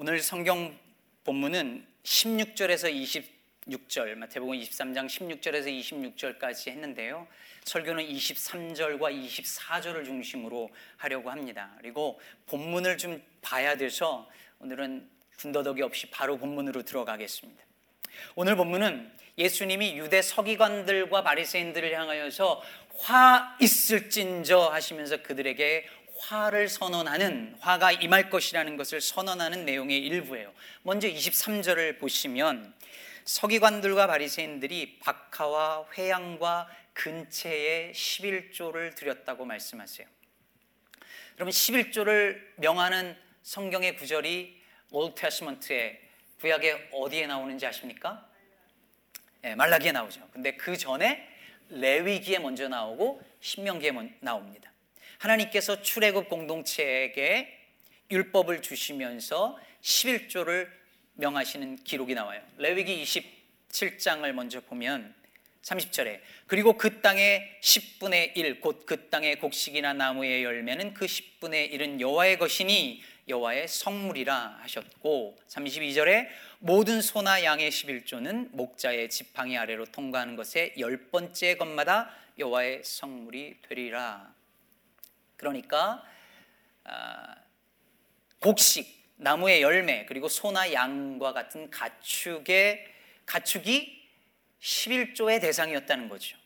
오늘 0.00 0.20
성경 0.20 0.78
본문은 1.24 1.84
16절에서 2.04 3.28
26절, 3.66 4.14
마태복음 4.14 4.56
23장 4.56 5.06
16절에서 5.08 5.66
26절까지 5.76 6.68
했는데요. 6.68 7.26
설교는 7.64 8.06
23절과 8.06 9.12
24절을 9.12 10.04
중심으로 10.04 10.70
하려고 10.98 11.32
합니다. 11.32 11.72
그리고 11.78 12.20
본문을 12.46 12.96
좀 12.96 13.20
봐야 13.42 13.76
돼서 13.76 14.30
오늘은 14.60 15.10
군더더기 15.36 15.82
없이 15.82 16.08
바로 16.12 16.38
본문으로 16.38 16.84
들어가겠습니다. 16.84 17.64
오늘 18.36 18.54
본문은 18.54 19.10
예수님이 19.36 19.98
유대 19.98 20.22
서기관들과 20.22 21.24
바리새인들을 21.24 21.92
향하여서 21.98 22.62
화 22.98 23.56
있을진저 23.60 24.68
하시면서 24.68 25.22
그들에게 25.22 25.88
화를 26.18 26.68
선언하는 26.68 27.56
화가 27.60 27.92
임할 27.92 28.30
것이라는 28.30 28.76
것을 28.76 29.00
선언하는 29.00 29.64
내용의 29.64 29.98
일부예요. 29.98 30.52
먼저 30.82 31.08
23절을 31.08 31.98
보시면 31.98 32.74
서기관들과 33.24 34.06
바리새인들이 34.06 34.98
박하와 35.00 35.86
회향과 35.96 36.68
근채의 36.94 37.92
11조를 37.92 38.94
드렸다고 38.94 39.44
말씀하세요. 39.44 40.06
여러분 41.38 41.52
11조를 41.52 42.40
명하는 42.56 43.16
성경의 43.42 43.96
구절이 43.96 44.60
Old 44.90 45.20
Testament에 45.20 46.00
구약에 46.40 46.90
어디에 46.92 47.26
나오는지 47.26 47.66
아십니까? 47.66 48.26
네, 49.42 49.54
말라기에 49.54 49.92
나오죠. 49.92 50.28
근데 50.32 50.56
그 50.56 50.76
전에 50.76 51.28
레위기에 51.68 52.38
먼저 52.38 52.68
나오고 52.68 53.22
신명기에 53.40 53.92
나옵니다. 54.20 54.67
하나님께서 55.18 55.82
출애굽 55.82 56.28
공동체에게 56.28 57.54
율법을 58.10 58.62
주시면서 58.62 59.58
11조를 59.82 60.68
명하시는 61.14 61.76
기록이 61.84 62.14
나와요. 62.14 62.40
레위기 62.56 63.02
27장을 63.02 64.30
먼저 64.32 64.60
보면 64.60 65.14
30절에 65.62 66.20
그리고 66.46 66.74
그 66.74 67.00
땅의 67.00 67.58
10분의 67.60 68.36
1 68.36 68.60
곧 68.60 68.86
그 68.86 69.08
땅의 69.10 69.38
곡식이나 69.40 69.92
나무의 69.92 70.44
열매는 70.44 70.94
그 70.94 71.04
10분의 71.06 71.72
1은 71.72 72.00
여호와의 72.00 72.38
것이니 72.38 73.02
여호와의 73.28 73.68
성물이라 73.68 74.60
하셨고 74.62 75.36
32절에 75.48 76.28
모든 76.60 77.02
소나 77.02 77.44
양의 77.44 77.70
11조는 77.70 78.50
목자의 78.52 79.10
지팡이 79.10 79.58
아래로 79.58 79.86
통과하는 79.86 80.36
것의 80.36 80.74
열 80.78 80.96
번째 81.10 81.56
것마다 81.56 82.10
여호와의 82.38 82.82
성물이 82.84 83.56
되리라 83.68 84.37
그러니까 85.38 86.04
아, 86.84 87.36
곡식, 88.40 89.14
나무의 89.16 89.62
열매, 89.62 90.04
그리고 90.04 90.28
소나 90.28 90.72
양과 90.72 91.32
같은 91.32 91.70
가축의 91.70 92.86
가축이 93.24 93.98
11조의 94.60 95.40
대상이었다는 95.40 96.08
거죠. 96.08 96.36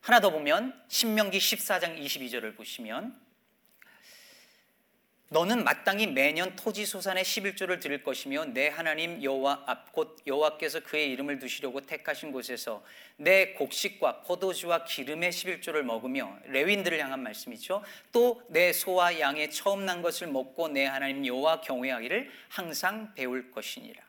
하나 0.00 0.20
더 0.20 0.30
보면 0.30 0.80
신명기 0.88 1.38
14장 1.38 1.98
22절을 2.02 2.56
보시면 2.56 3.27
너는 5.30 5.62
마땅히 5.62 6.06
매년 6.06 6.56
토지 6.56 6.86
소산의 6.86 7.22
11조를 7.22 7.80
드릴 7.80 8.02
것이며 8.02 8.46
내 8.46 8.68
하나님 8.68 9.22
여호와 9.22 9.64
앞곧 9.66 10.16
여호와께서 10.26 10.80
그의 10.80 11.10
이름을 11.10 11.38
두시려고 11.38 11.82
택하신 11.82 12.32
곳에서 12.32 12.82
내 13.16 13.52
곡식과 13.52 14.22
포도주와 14.22 14.84
기름의 14.84 15.30
11조를 15.32 15.82
먹으며 15.82 16.34
레윈들을 16.46 16.98
향한 16.98 17.22
말씀이죠. 17.22 17.82
또 18.10 18.40
내 18.48 18.72
소와 18.72 19.20
양의 19.20 19.50
처음 19.50 19.84
난 19.84 20.00
것을 20.00 20.28
먹고 20.28 20.68
내 20.68 20.86
하나님 20.86 21.26
여호와 21.26 21.60
경외하기를 21.60 22.30
항상 22.48 23.12
배울 23.14 23.50
것이니라. 23.50 24.02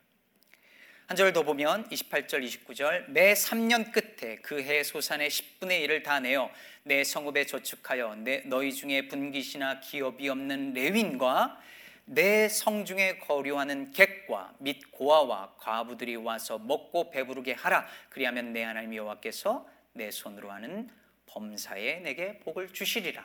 한 1.07 1.17
절 1.17 1.33
더 1.33 1.41
보면 1.41 1.89
28절 1.89 2.45
29절 2.45 3.09
매 3.09 3.33
3년 3.33 3.91
끝에 3.91 4.35
그 4.37 4.61
해 4.61 4.83
소산의 4.83 5.31
10분의 5.31 5.83
1을 5.87 6.03
다 6.03 6.19
내어 6.19 6.51
내 6.89 7.03
성읍에 7.03 7.45
저축하여 7.45 8.15
내 8.15 8.41
너희 8.45 8.73
중에 8.73 9.07
분깃이나 9.07 9.79
기업이 9.79 10.27
없는 10.27 10.73
레윈과 10.73 11.61
내 12.05 12.49
성중에 12.49 13.19
거류하는 13.19 13.91
객과 13.91 14.55
및 14.57 14.81
고아와 14.89 15.53
과부들이 15.59 16.15
와서 16.15 16.57
먹고 16.57 17.11
배부르게 17.11 17.53
하라 17.53 17.87
그리하면 18.09 18.53
내 18.53 18.63
하나님 18.63 18.95
여호와께서 18.95 19.69
내 19.93 20.09
손으로 20.09 20.49
하는 20.49 20.89
범사에 21.27 21.99
내게 21.99 22.39
복을 22.39 22.73
주시리라 22.73 23.23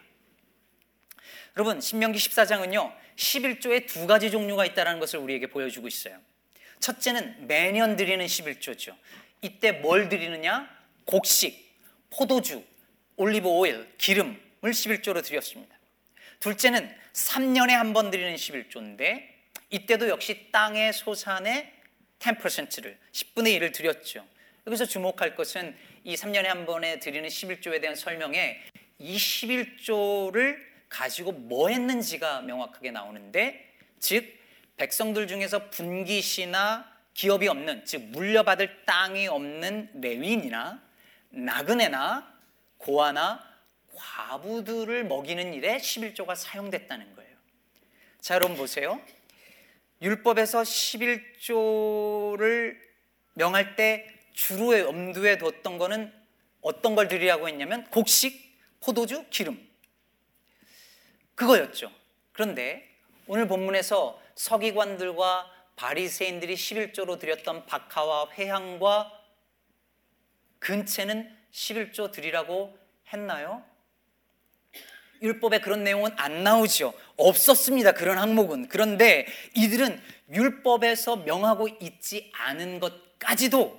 여러분 1.57 1.81
신명기 1.81 2.19
14장은요 2.19 2.95
11조에 3.17 3.87
두 3.87 4.07
가지 4.07 4.31
종류가 4.31 4.67
있다는 4.67 5.01
것을 5.01 5.21
우리에게 5.21 5.47
보여주고 5.47 5.89
있어요 5.89 6.21
첫째는 6.81 7.47
매년 7.47 7.97
드리는 7.97 8.27
11조죠. 8.27 8.95
이때 9.41 9.73
뭘 9.73 10.11
드리느냐? 10.11 10.69
곡식, 11.07 11.79
포도주, 12.11 12.63
올리브 13.17 13.49
오일, 13.49 13.89
기름을 13.99 14.37
11조로 14.63 15.23
드렸습니다. 15.25 15.75
둘째는 16.41 16.95
3년에 17.13 17.71
한 17.71 17.93
번 17.93 18.11
드리는 18.11 18.35
11조인데 18.35 19.23
이때도 19.71 20.09
역시 20.09 20.49
땅의 20.53 20.93
소산의 20.93 21.73
10%를 22.19 22.99
10분의 23.13 23.59
1을 23.59 23.73
드렸죠. 23.73 24.27
여기서 24.67 24.87
주목할 24.87 25.35
것은 25.35 25.77
이 26.05 26.15
3년에 26.15 26.45
한 26.45 26.67
번에 26.67 26.99
드리는 26.99 27.29
11조에 27.29 27.81
대한 27.81 27.95
설명에 27.95 28.61
이 28.99 29.17
11조를 29.17 30.57
가지고 30.89 31.33
뭐 31.33 31.69
했는지가 31.69 32.43
명확하게 32.43 32.91
나오는데 32.91 33.73
즉 33.99 34.39
백성들 34.77 35.27
중에서 35.29 35.71
분깃이나 35.71 36.93
기업이 37.15 37.47
없는 37.49 37.85
즉 37.85 38.03
물려받을 38.11 38.85
땅이 38.87 39.29
없는 39.29 39.91
레윈이나 40.01 40.83
나그네나 41.31 42.34
고아나 42.85 43.43
과부들을 43.95 45.05
먹이는 45.05 45.55
일에 45.55 45.79
11조가 45.79 46.37
사용됐다는 46.37 47.17
거예요. 47.17 47.35
자, 48.21 48.35
여러분 48.35 48.59
보세요. 48.59 49.01
율법에서 50.03 50.61
11조를 50.63 52.77
명할 53.33 53.77
때 53.77 54.07
주로 54.35 54.79
염두에 54.79 55.39
뒀던 55.39 55.79
거는 55.79 56.13
어떤 56.61 56.95
걸 56.95 57.09
드리라고 57.09 57.49
했냐면 57.49 57.89
곡식, 57.91 58.55
포도주, 58.81 59.25
기름. 59.31 59.67
그거였죠. 61.35 61.91
그런데 62.33 62.87
오늘 63.27 63.49
본문에서 63.49 64.21
서기관들과 64.35 65.51
바리새인들이 65.77 66.55
11조로 66.55 67.19
드렸던 67.19 67.65
박하와 67.65 68.33
회향과 68.33 69.11
근체는 70.59 71.44
11조 71.55 72.11
드리라고 72.11 72.77
했나요? 73.13 73.65
율법에 75.23 75.61
그런 75.61 75.85
내용은 75.85 76.11
안 76.17 76.43
나오죠. 76.43 76.93
없었습니다. 77.17 77.93
그런 77.93 78.19
항목은. 78.19 78.69
그런데 78.69 79.27
이들은 79.55 80.03
율법에서 80.33 81.17
명하고 81.17 81.69
있지 81.81 82.31
않은 82.35 82.81
것까지도 82.81 83.79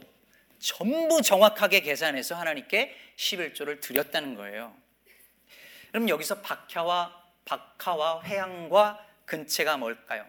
전부 0.57 1.21
정확하게 1.21 1.81
계산해서 1.81 2.35
하나님께 2.35 2.95
11조를 3.17 3.81
드렸다는 3.81 4.35
거예요. 4.35 4.75
그럼 5.91 6.09
여기서 6.09 6.41
박하와 6.41 7.23
박하와 7.43 8.23
회양과 8.23 9.05
근체가 9.25 9.77
뭘까요? 9.77 10.25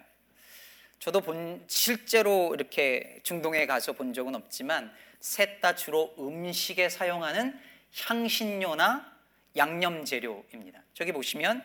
저도 0.99 1.21
본 1.21 1.65
실제로 1.67 2.55
이렇게 2.55 3.21
중동에 3.23 3.67
가서 3.67 3.93
본 3.93 4.13
적은 4.13 4.35
없지만 4.35 4.93
셋 5.21 5.61
다 5.61 5.75
주로 5.75 6.15
음식에 6.19 6.89
사용하는 6.89 7.59
향신료나 8.07 9.17
양념 9.57 10.05
재료입니다. 10.05 10.83
저기 10.95 11.13
보시면 11.13 11.63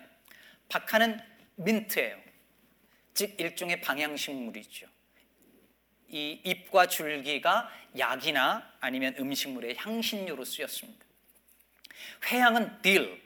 박하는 0.70 1.20
민트예요. 1.56 2.18
즉 3.14 3.40
일종의 3.40 3.82
방향식물이죠. 3.82 4.88
이 6.08 6.42
잎과 6.44 6.88
줄기가 6.88 7.70
약이나 7.98 8.70
아니면 8.80 9.16
음식물의 9.18 9.76
향신료로 9.78 10.44
쓰였습니다. 10.46 11.06
회향은 12.26 12.82
딜, 12.82 13.22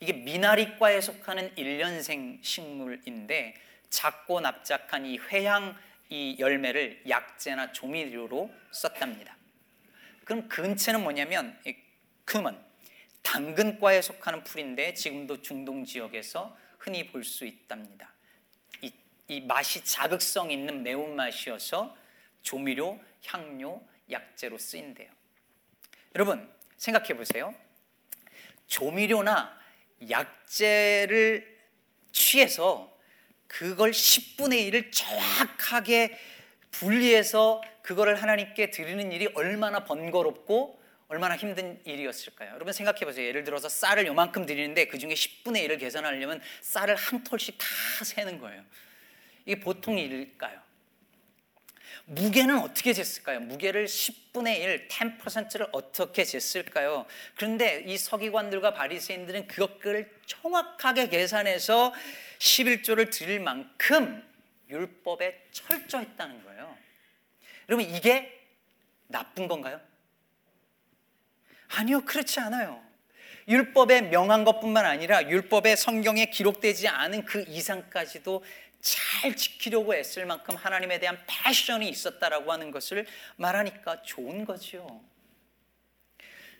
이게 0.00 0.12
미나리과에 0.12 1.00
속하는 1.00 1.56
일년생 1.56 2.40
식물인데 2.42 3.54
작고 3.90 4.40
납작한 4.40 5.06
이 5.06 5.18
회향 5.18 5.76
이 6.08 6.36
열매를 6.38 7.02
약재나 7.08 7.72
조미료로 7.72 8.52
썼답니다. 8.72 9.36
그럼 10.24 10.48
근체는 10.48 11.02
뭐냐면 11.02 11.58
금은 12.24 12.58
당근과에 13.22 14.02
속하는 14.02 14.42
풀인데 14.44 14.94
지금도 14.94 15.42
중동 15.42 15.84
지역에서 15.84 16.56
흔히 16.78 17.06
볼 17.06 17.24
수 17.24 17.46
있답니다. 17.46 18.12
이, 18.80 18.92
이 19.28 19.40
맛이 19.40 19.84
자극성 19.84 20.50
있는 20.50 20.82
매운맛이어서 20.82 21.96
조미료, 22.42 23.00
향료, 23.26 23.86
약재로 24.10 24.58
쓰인대요. 24.58 25.08
여러분 26.16 26.52
생각해 26.76 27.14
보세요. 27.16 27.54
조미료나 28.66 29.58
약재를 30.10 31.60
취해서 32.10 32.92
그걸 33.46 33.92
10분의 33.92 34.70
1을 34.70 34.90
정확하게 34.92 36.18
분리해서 36.72 37.62
그거를 37.82 38.20
하나님께 38.20 38.70
드리는 38.70 39.12
일이 39.12 39.28
얼마나 39.34 39.84
번거롭고 39.84 40.80
얼마나 41.08 41.36
힘든 41.36 41.78
일이었을까요? 41.84 42.54
여러분 42.54 42.72
생각해 42.72 43.00
보세요. 43.00 43.26
예를 43.26 43.44
들어서 43.44 43.68
쌀을 43.68 44.06
요만큼 44.06 44.46
드리는데 44.46 44.86
그 44.86 44.98
중에 44.98 45.12
10분의 45.12 45.68
1을 45.68 45.78
계산하려면 45.78 46.40
쌀을 46.62 46.96
한 46.96 47.22
톨씩 47.22 47.58
다 47.58 47.66
세는 48.04 48.38
거예요. 48.38 48.64
이게 49.44 49.60
보통 49.60 49.98
일일까요? 49.98 50.58
무게는 52.06 52.58
어떻게 52.58 52.92
쟀을까요? 52.92 53.40
무게를 53.40 53.86
10분의 53.86 54.58
1, 54.58 54.88
10%를 54.88 55.66
어떻게 55.72 56.22
쟀을까요? 56.22 57.04
그런데 57.36 57.84
이 57.86 57.96
서기관들과 57.96 58.74
바리새인들은 58.74 59.46
그것을 59.46 60.10
정확하게 60.26 61.08
계산해서 61.08 61.92
11조를 62.38 63.10
드릴 63.10 63.40
만큼 63.40 64.24
율법에 64.72 65.48
철저했다는 65.52 66.44
거예요. 66.44 66.76
여러분 67.68 67.86
이게 67.86 68.40
나쁜 69.06 69.46
건가요? 69.46 69.80
아니요, 71.68 72.04
그렇지 72.04 72.40
않아요. 72.40 72.82
율법에 73.48 74.02
명한 74.02 74.44
것뿐만 74.44 74.84
아니라 74.84 75.28
율법에 75.28 75.76
성경에 75.76 76.26
기록되지 76.26 76.88
않은 76.88 77.24
그 77.24 77.44
이상까지도 77.48 78.44
잘 78.80 79.36
지키려고 79.36 79.94
애쓸 79.94 80.26
만큼 80.26 80.56
하나님에 80.56 80.98
대한 80.98 81.18
패션이 81.26 81.88
있었다라고 81.88 82.52
하는 82.52 82.70
것을 82.70 83.06
말하니까 83.36 84.02
좋은 84.02 84.44
거죠. 84.44 85.02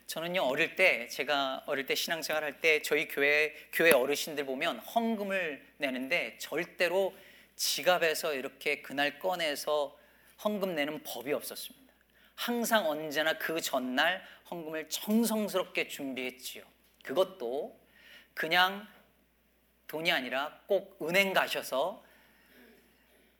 저는요 0.06 0.42
어릴 0.42 0.76
때 0.76 1.08
제가 1.08 1.64
어릴 1.66 1.86
때 1.86 1.94
신앙생활 1.94 2.44
할 2.44 2.60
때 2.60 2.82
저희 2.82 3.08
교회 3.08 3.54
교회 3.72 3.92
어르신들 3.92 4.44
보면 4.44 4.78
헌금을 4.78 5.64
내는데 5.78 6.36
절대로 6.38 7.16
지갑에서 7.62 8.34
이렇게 8.34 8.82
그날 8.82 9.20
꺼내서 9.20 9.96
헌금 10.44 10.74
내는 10.74 11.00
법이 11.04 11.32
없었습니다. 11.32 11.92
항상 12.34 12.88
언제나 12.90 13.38
그 13.38 13.60
전날 13.60 14.20
헌금을 14.50 14.88
정성스럽게 14.88 15.86
준비했지요. 15.86 16.64
그것도 17.04 17.80
그냥 18.34 18.88
돈이 19.86 20.10
아니라 20.10 20.60
꼭 20.66 20.98
은행 21.02 21.32
가셔서 21.32 22.04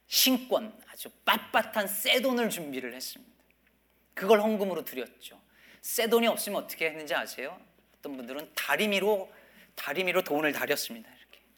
신권 0.07 0.81
아주 0.87 1.11
빳빳한 1.25 1.89
새 1.89 2.21
돈을 2.21 2.49
준비를 2.49 2.95
했습니다. 2.95 3.33
그걸 4.15 4.41
헌금으로 4.41 4.85
드렸죠. 4.85 5.41
새 5.81 6.09
돈이 6.09 6.29
없으면 6.29 6.63
어떻게 6.63 6.87
했는지 6.87 7.13
아세요? 7.13 7.61
어떤 7.99 8.17
분들은 8.17 8.53
다리미로 8.55 9.33
다리미로 9.75 10.23
돈을 10.23 10.53
다렸습니다. 10.53 11.11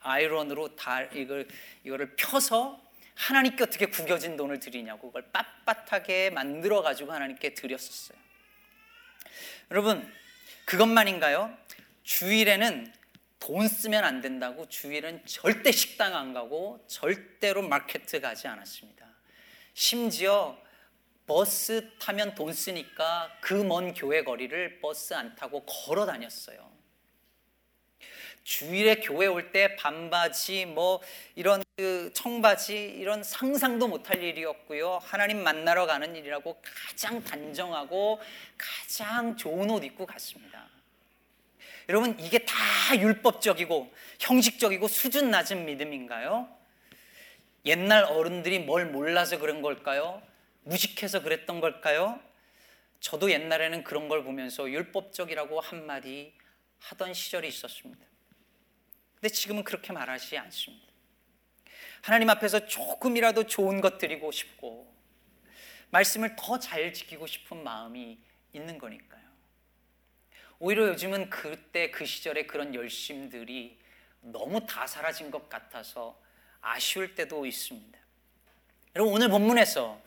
iron으로 0.04 0.76
다 0.76 1.02
이걸 1.02 1.48
이거를 1.82 2.14
펴서 2.16 2.80
하나님께 3.16 3.64
어떻게 3.64 3.86
구겨진 3.86 4.36
돈을 4.36 4.60
드리냐고 4.60 5.08
그걸 5.10 5.30
빳빳하게 5.32 6.30
만들어 6.30 6.82
가지고 6.82 7.12
하나님께 7.12 7.54
드렸었어요. 7.54 8.18
여러분 9.70 10.12
그것만인가요? 10.66 11.56
주일에는 12.02 12.92
돈 13.40 13.68
쓰면 13.68 14.04
안 14.04 14.20
된다고 14.20 14.68
주일은 14.68 15.24
절대 15.26 15.70
식당 15.72 16.16
안 16.16 16.32
가고 16.32 16.84
절대로 16.86 17.62
마케트 17.62 18.20
가지 18.20 18.46
않았습니다. 18.48 19.06
심지어 19.74 20.58
버스 21.26 21.90
타면 21.98 22.34
돈 22.34 22.52
쓰니까 22.52 23.30
그 23.40 23.54
먼 23.64 23.94
교회 23.94 24.22
거리를 24.24 24.80
버스 24.80 25.14
안 25.14 25.34
타고 25.34 25.64
걸어 25.64 26.04
다녔어요. 26.06 26.73
주일에 28.44 28.96
교회 28.96 29.26
올 29.26 29.50
때 29.52 29.74
반바지 29.76 30.66
뭐 30.66 31.00
이런 31.34 31.62
그 31.76 32.10
청바지 32.14 32.96
이런 32.98 33.22
상상도 33.22 33.88
못할 33.88 34.22
일이었고요. 34.22 34.98
하나님 35.02 35.42
만나러 35.42 35.86
가는 35.86 36.14
일이라고 36.14 36.60
가장 36.62 37.22
단정하고 37.24 38.20
가장 38.56 39.36
좋은 39.36 39.70
옷 39.70 39.82
입고 39.84 40.06
갔습니다. 40.06 40.68
여러분 41.88 42.18
이게 42.20 42.38
다 42.44 42.54
율법적이고 42.96 43.92
형식적이고 44.20 44.88
수준 44.88 45.30
낮은 45.30 45.66
믿음인가요? 45.66 46.48
옛날 47.66 48.04
어른들이 48.04 48.58
뭘 48.58 48.86
몰라서 48.86 49.38
그런 49.38 49.62
걸까요? 49.62 50.22
무식해서 50.64 51.22
그랬던 51.22 51.60
걸까요? 51.60 52.20
저도 53.00 53.30
옛날에는 53.30 53.84
그런 53.84 54.08
걸 54.08 54.24
보면서 54.24 54.68
율법적이라고 54.70 55.60
한마디 55.60 56.32
하던 56.80 57.14
시절이 57.14 57.48
있었습니다. 57.48 58.13
근데 59.24 59.32
지금은 59.32 59.64
그렇게 59.64 59.90
말하지 59.90 60.36
않습니다. 60.36 60.86
하나님 62.02 62.28
앞에서 62.28 62.66
조금이라도 62.66 63.46
좋은 63.46 63.80
것 63.80 63.96
드리고 63.96 64.30
싶고 64.30 64.94
말씀을 65.88 66.36
더 66.36 66.58
잘 66.58 66.92
지키고 66.92 67.26
싶은 67.26 67.64
마음이 67.64 68.18
있는 68.52 68.76
거니까요. 68.76 69.22
오히려 70.58 70.88
요즘은 70.88 71.30
그때 71.30 71.90
그 71.90 72.04
시절의 72.04 72.46
그런 72.46 72.74
열심들이 72.74 73.78
너무 74.20 74.66
다 74.66 74.86
사라진 74.86 75.30
것 75.30 75.48
같아서 75.48 76.20
아쉬울 76.60 77.14
때도 77.14 77.46
있습니다. 77.46 77.98
여러분 78.94 79.14
오늘 79.14 79.30
본문에서 79.30 80.02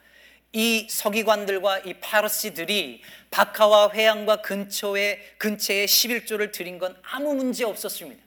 이 0.53 0.87
서기관들과 0.91 1.79
이 1.79 1.95
파르시들이 1.95 3.01
바카와 3.31 3.93
회양과 3.93 4.43
근처에 4.43 5.37
근처에 5.39 5.85
11조를 5.85 6.51
드린 6.51 6.77
건 6.77 6.95
아무 7.01 7.33
문제 7.33 7.65
없었습니다. 7.65 8.26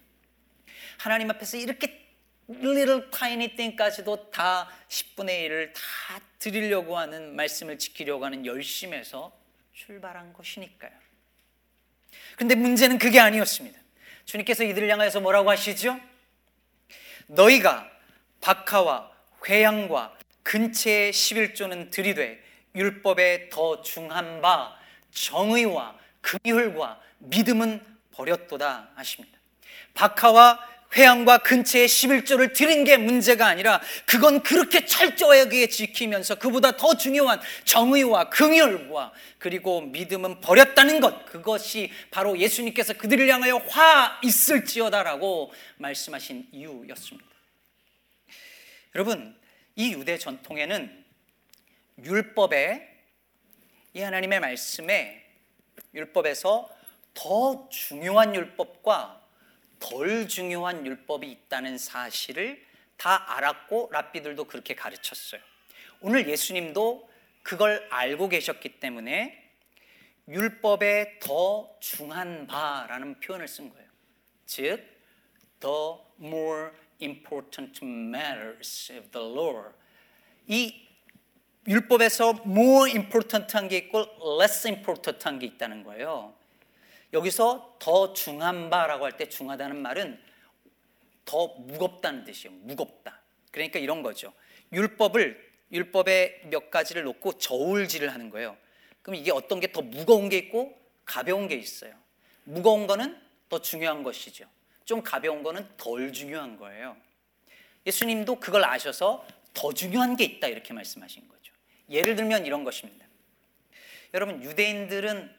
하나님 1.00 1.31
앞에서 1.31 1.56
이렇게 1.56 2.06
little 2.50 3.08
tiny 3.11 3.56
thing까지도 3.56 4.31
다 4.31 4.69
10분의 4.88 5.49
1을 5.49 5.73
다 5.73 6.20
드리려고 6.38 6.99
하는 6.99 7.35
말씀을 7.37 7.79
지키려고 7.79 8.26
하는 8.26 8.44
열심에서 8.44 9.32
출발한 9.73 10.35
것이니까요. 10.35 10.93
근데 12.37 12.55
문제는 12.55 12.99
그게 12.99 13.19
아니었습니다. 13.19 13.81
주님께서 14.26 14.62
이들을 14.64 14.91
향하여서 14.91 15.20
뭐라고 15.20 15.49
하시죠? 15.50 15.99
너희가 17.29 17.91
박하와 18.43 19.11
회양과 19.49 20.19
근체의 20.43 21.12
11조는 21.14 21.91
들이되 21.91 22.44
율법에 22.75 23.49
더 23.49 23.81
중한 23.81 24.43
바 24.43 24.79
정의와 25.12 25.99
긍휼과 26.20 27.00
믿음은 27.20 27.87
버렸도다 28.12 28.91
하십니다. 28.97 29.38
박하와 29.94 30.79
회양과 30.96 31.38
근처에 31.38 31.87
11조를 31.87 32.52
드린 32.52 32.84
게 32.84 32.96
문제가 32.96 33.46
아니라 33.46 33.81
그건 34.06 34.42
그렇게 34.42 34.84
철저하게 34.84 35.69
지키면서 35.69 36.34
그보다 36.34 36.76
더 36.76 36.97
중요한 36.97 37.40
정의와 37.64 38.30
긍휼과 38.30 39.12
그리고 39.38 39.82
믿음은 39.82 40.40
버렸다는 40.40 41.00
것 41.00 41.26
그것이 41.26 41.92
바로 42.11 42.37
예수님께서 42.38 42.94
그들을 42.94 43.28
향하여 43.28 43.59
화 43.68 44.18
있을지어다라고 44.23 45.52
말씀하신 45.78 46.49
이유였습니다. 46.50 47.30
여러분 48.97 49.38
이 49.76 49.92
유대 49.92 50.18
전통에는 50.18 51.04
율법에 52.04 52.88
이 53.94 54.00
하나님의 54.00 54.40
말씀에 54.40 55.25
율법에서 55.94 56.68
더 57.14 57.68
중요한 57.70 58.35
율법과 58.35 59.19
덜 59.80 60.28
중요한 60.28 60.87
율법이 60.87 61.28
있다는 61.28 61.76
사실을 61.78 62.64
다 62.96 63.37
알았고 63.37 63.88
랍비들도 63.90 64.44
그렇게 64.44 64.75
가르쳤어요. 64.75 65.40
오늘 66.00 66.28
예수님도 66.28 67.10
그걸 67.42 67.88
알고 67.90 68.28
계셨기 68.28 68.78
때문에 68.80 69.52
율법에 70.28 71.18
더 71.20 71.76
중한 71.80 72.46
바라는 72.46 73.18
표현을 73.20 73.49
쓴 73.49 73.70
거예요. 73.70 73.88
즉, 74.46 74.87
the 75.60 75.96
more 76.20 76.70
important 77.02 77.84
matters 77.84 78.92
of 78.92 79.10
the 79.10 79.26
law. 79.26 79.72
이 80.46 80.87
율법에서 81.66 82.42
more 82.46 82.90
important한 82.90 83.68
게 83.68 83.78
있고 83.78 84.06
less 84.40 84.66
important한 84.66 85.38
게 85.38 85.46
있다는 85.46 85.84
거예요. 85.84 86.34
여기서 87.12 87.76
더 87.81 88.12
중한 88.12 88.71
바라고 88.71 89.05
할 89.05 89.12
때 89.17 89.29
중하다는 89.29 89.81
말은 89.83 90.21
더 91.25 91.49
무겁다는 91.59 92.25
뜻이에요. 92.25 92.57
무겁다. 92.62 93.21
그러니까 93.50 93.79
이런 93.79 94.02
거죠. 94.02 94.33
율법을 94.73 95.50
율법의 95.73 96.43
몇 96.47 96.71
가지를 96.71 97.05
놓고 97.05 97.38
저울질을 97.38 98.12
하는 98.12 98.31
거예요. 98.31 98.57
그럼 99.02 99.17
이게 99.17 99.31
어떤 99.31 99.61
게 99.61 99.69
더 99.73 99.83
무거운 99.83 100.29
게 100.29 100.38
있고 100.38 100.76
가벼운 101.05 101.49
게 101.49 101.55
있어요. 101.57 101.95
무거운 102.45 102.87
거는 102.87 103.21
더 103.49 103.61
중요한 103.61 104.02
것이죠. 104.02 104.47
좀 104.85 105.02
가벼운 105.02 105.43
거는 105.43 105.69
덜 105.76 106.12
중요한 106.12 106.57
거예요. 106.57 106.97
예수님도 107.87 108.40
그걸 108.40 108.64
아셔서 108.64 109.26
더 109.55 109.73
중요한 109.73 110.17
게 110.17 110.25
있다 110.25 110.49
이렇게 110.49 110.73
말씀하신 110.73 111.29
거죠. 111.29 111.52
예를 111.88 112.17
들면 112.17 112.47
이런 112.47 112.64
것입니다. 112.64 113.07
여러분 114.14 114.43
유대인들은 114.43 115.37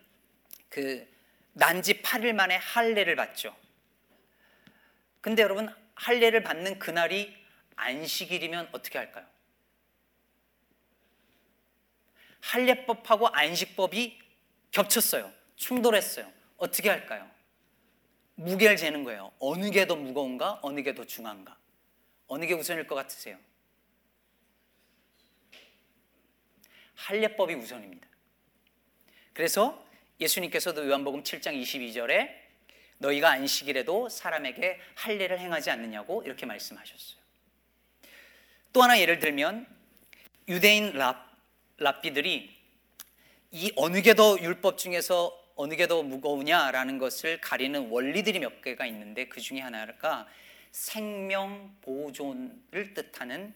그 0.69 1.07
난지 1.53 2.01
8일 2.01 2.33
만에 2.33 2.55
할례를 2.55 3.15
받죠. 3.15 3.55
근데 5.19 5.41
여러분 5.43 5.73
할례를 5.95 6.43
받는 6.43 6.79
그날이 6.79 7.35
안식일이면 7.75 8.69
어떻게 8.71 8.97
할까요? 8.97 9.25
할례법하고 12.41 13.27
안식법이 13.27 14.19
겹쳤어요. 14.71 15.31
충돌했어요. 15.55 16.31
어떻게 16.57 16.89
할까요? 16.89 17.29
무게를 18.35 18.77
재는 18.77 19.03
거예요. 19.03 19.31
어느 19.39 19.69
게 19.69 19.85
더 19.85 19.95
무거운가? 19.95 20.59
어느 20.63 20.81
게 20.81 20.93
더 20.95 21.05
중한가? 21.05 21.57
어느 22.27 22.45
게 22.45 22.53
우선일 22.53 22.87
것 22.87 22.95
같으세요? 22.95 23.37
할례법이 26.95 27.53
우선입니다. 27.55 28.07
그래서 29.33 29.85
예수님께서도 30.21 30.87
요한복음 30.87 31.23
7장 31.23 31.59
22절에 31.59 32.29
너희가 32.99 33.31
안식일에도 33.31 34.07
사람에게 34.09 34.79
할례를 34.95 35.39
행하지 35.39 35.71
않느냐고 35.71 36.21
이렇게 36.23 36.45
말씀하셨어요. 36.45 37.19
또 38.71 38.83
하나 38.83 38.99
예를 38.99 39.17
들면 39.19 39.65
유대인 40.47 40.93
랍, 40.93 41.27
랍비들이 41.77 42.55
이 43.53 43.73
어느 43.75 44.01
게 44.01 44.13
더 44.13 44.37
율법 44.39 44.77
중에서 44.77 45.37
어느 45.55 45.75
게 45.75 45.87
더 45.87 46.03
무거우냐라는 46.03 46.99
것을 46.99 47.41
가리는 47.41 47.89
원리들이 47.89 48.39
몇 48.39 48.61
개가 48.61 48.85
있는데 48.85 49.27
그 49.27 49.41
중에 49.41 49.59
하나가 49.59 50.27
생명 50.71 51.75
보존을 51.81 52.93
뜻하는 52.93 53.53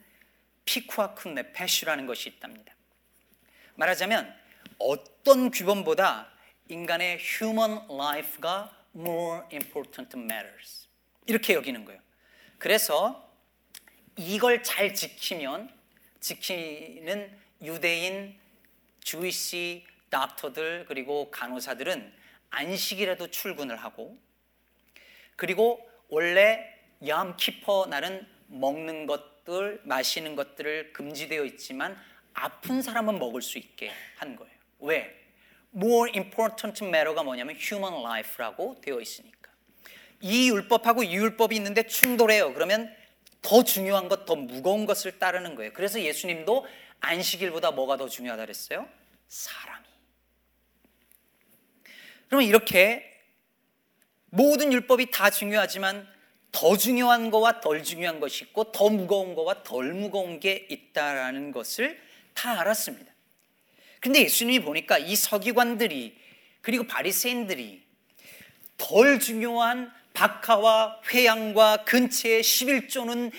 피쿠아 0.66 1.14
쿤 1.16 1.34
네페슈라는 1.34 2.08
것이 2.08 2.28
있답니다. 2.30 2.74
말하자면 3.76 4.36
어떤 4.80 5.52
규범보다 5.52 6.35
인간의 6.68 7.20
human 7.20 7.80
life가 7.90 8.72
more 8.96 9.44
important 9.52 10.18
matters. 10.18 10.88
이렇게 11.28 11.54
여기는 11.54 11.86
거예요. 11.86 12.02
그래서 12.58 13.32
이걸 14.18 14.64
잘 14.64 14.94
지키면 14.94 15.70
지키는 16.20 17.38
유대인 17.62 18.40
주이시 19.02 19.86
닥터들 20.10 20.86
그리고 20.88 21.30
간호사들은 21.30 22.14
안식이라도 22.50 23.28
출근을 23.32 23.76
하고 23.76 24.18
그리고 25.36 25.88
원래 26.08 26.74
얌키퍼 27.06 27.88
날은 27.90 28.26
먹는 28.48 29.06
것들 29.06 29.82
마시는 29.84 30.36
것들을 30.36 30.94
금지되어 30.94 31.44
있지만 31.46 31.98
아픈 32.34 32.82
사람은 32.82 33.20
먹을 33.20 33.42
수 33.42 33.58
있게 33.58 33.92
한 34.18 34.36
거예요. 34.36 34.56
왜? 34.80 35.25
More 35.76 36.12
important 36.16 36.86
matter가 36.86 37.24
뭐냐면 37.24 37.56
human 37.60 38.02
life라고 38.02 38.80
되어 38.82 39.02
있으니까. 39.02 39.52
이 40.22 40.50
율법하고 40.50 41.04
이 41.04 41.16
율법이 41.16 41.56
있는데 41.56 41.86
충돌해요. 41.86 42.54
그러면 42.54 42.94
더 43.42 43.64
중요한 43.64 44.10
것, 44.10 44.26
더 44.26 44.36
무거운 44.36 44.86
것을 44.86 45.20
따르는 45.20 45.56
거예요. 45.56 45.74
그래서 45.74 46.02
예수님도 46.02 46.66
안식일보다 47.02 47.72
뭐가 47.72 47.98
더 47.98 48.08
중요하다 48.10 48.44
그랬어요? 48.44 48.88
사람이. 49.28 49.86
그러면 52.28 52.48
이렇게 52.48 53.12
모든 54.32 54.74
율법이 54.74 55.12
다 55.12 55.30
중요하지만 55.30 56.08
더 56.52 56.78
중요한 56.78 57.30
거와 57.32 57.60
덜 57.60 57.84
중요한 57.84 58.20
것이 58.20 58.46
있고 58.46 58.72
더 58.72 58.90
무거운 58.90 59.36
거와 59.36 59.64
덜 59.64 59.94
무거운 59.94 60.40
게 60.40 60.66
있다라는 60.70 61.52
것을 61.52 62.02
다 62.34 62.60
알았습니다. 62.62 63.15
근데 64.06 64.22
예수님이 64.22 64.60
보니까 64.60 65.00
이 65.00 65.16
서기관들이 65.16 66.16
그리고 66.62 66.86
바리새인들이 66.86 67.82
덜 68.78 69.20
중요한 69.20 69.92
박하와 70.14 71.02
회양과 71.12 71.86
근처의 71.86 72.44
11조는 72.44 73.32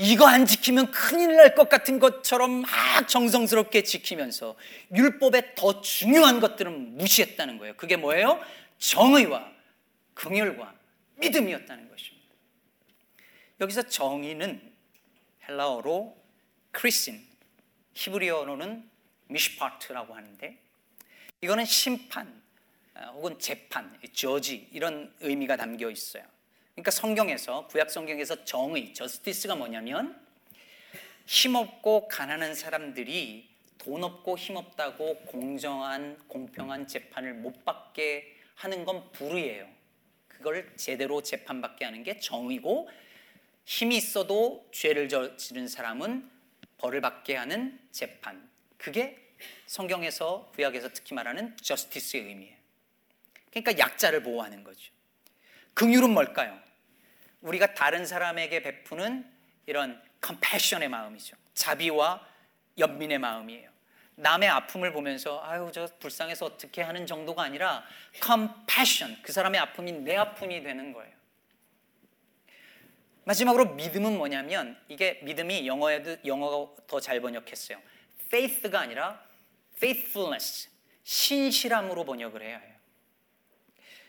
이거 0.00 0.26
안 0.26 0.44
지키면 0.44 0.90
큰일 0.90 1.36
날 1.36 1.54
것 1.54 1.68
같은 1.68 2.00
것처럼 2.00 2.62
막 2.62 3.06
정성스럽게 3.06 3.84
지키면서 3.84 4.56
율법의 4.92 5.54
더 5.54 5.80
중요한 5.82 6.40
것들은 6.40 6.96
무시했다는 6.98 7.58
거예요. 7.58 7.76
그게 7.76 7.94
뭐예요? 7.94 8.44
정의와 8.78 9.52
긍휼과 10.14 10.74
믿음이었다는 11.18 11.88
것입니다. 11.88 12.26
여기서 13.60 13.82
정의는 13.82 14.60
헬라어로 15.48 16.20
크리신, 16.72 17.24
히브리어로는 17.94 18.97
미시파트라고 19.28 20.14
하는데 20.14 20.58
이거는 21.40 21.64
심판 21.64 22.42
어, 22.94 23.12
혹은 23.14 23.38
재판, 23.38 23.98
저지 24.12 24.68
이런 24.72 25.14
의미가 25.20 25.56
담겨 25.56 25.90
있어요. 25.90 26.24
그러니까 26.74 26.90
성경에서 26.90 27.66
구약 27.68 27.90
성경에서 27.90 28.44
정의, 28.44 28.92
저스티스가 28.94 29.54
뭐냐면 29.54 30.20
힘없고 31.26 32.08
가난한 32.08 32.54
사람들이 32.54 33.48
돈 33.78 34.02
없고 34.02 34.36
힘없다고 34.36 35.16
공정한 35.26 36.18
공평한 36.26 36.86
재판을 36.86 37.34
못 37.34 37.64
받게 37.64 38.36
하는 38.54 38.84
건 38.84 39.10
불의예요. 39.12 39.68
그걸 40.26 40.74
제대로 40.76 41.22
재판받게 41.22 41.84
하는 41.84 42.02
게 42.02 42.18
정의고 42.18 42.88
힘이 43.64 43.96
있어도 43.96 44.68
죄를 44.72 45.08
저지른 45.08 45.68
사람은 45.68 46.28
벌을 46.78 47.00
받게 47.00 47.36
하는 47.36 47.78
재판. 47.92 48.47
그게 48.78 49.34
성경에서 49.66 50.50
구약에서 50.54 50.88
특히 50.92 51.14
말하는 51.14 51.56
저스티스의 51.58 52.24
의미예요. 52.24 52.56
그러니까 53.50 53.78
약자를 53.78 54.22
보호하는 54.22 54.64
거죠. 54.64 54.92
긍휼은 55.74 56.10
뭘까요? 56.10 56.58
우리가 57.40 57.74
다른 57.74 58.06
사람에게 58.06 58.62
베푸는 58.62 59.30
이런 59.66 60.02
컴패션의 60.20 60.88
마음이죠. 60.88 61.36
자비와 61.54 62.26
연민의 62.78 63.18
마음이에요. 63.18 63.70
남의 64.16 64.48
아픔을 64.48 64.92
보면서 64.92 65.40
아유 65.44 65.70
저 65.72 65.86
불쌍해서 66.00 66.46
어떻게 66.46 66.82
하는 66.82 67.06
정도가 67.06 67.42
아니라 67.42 67.84
compassion 68.24 69.16
그 69.22 69.32
사람의 69.32 69.60
아픔이 69.60 69.92
내 69.92 70.16
아픔이 70.16 70.62
되는 70.62 70.92
거예요. 70.92 71.12
마지막으로 73.24 73.74
믿음은 73.74 74.16
뭐냐면 74.16 74.76
이게 74.88 75.20
믿음이 75.22 75.66
영어에도 75.66 76.16
영어가 76.24 76.82
더 76.86 76.98
잘 76.98 77.20
번역했어요. 77.20 77.78
Faith가 78.28 78.80
아니라 78.80 79.22
faithfulness 79.76 80.68
신실함으로 81.04 82.04
번역을 82.04 82.42
해야 82.42 82.58
해요. 82.58 82.74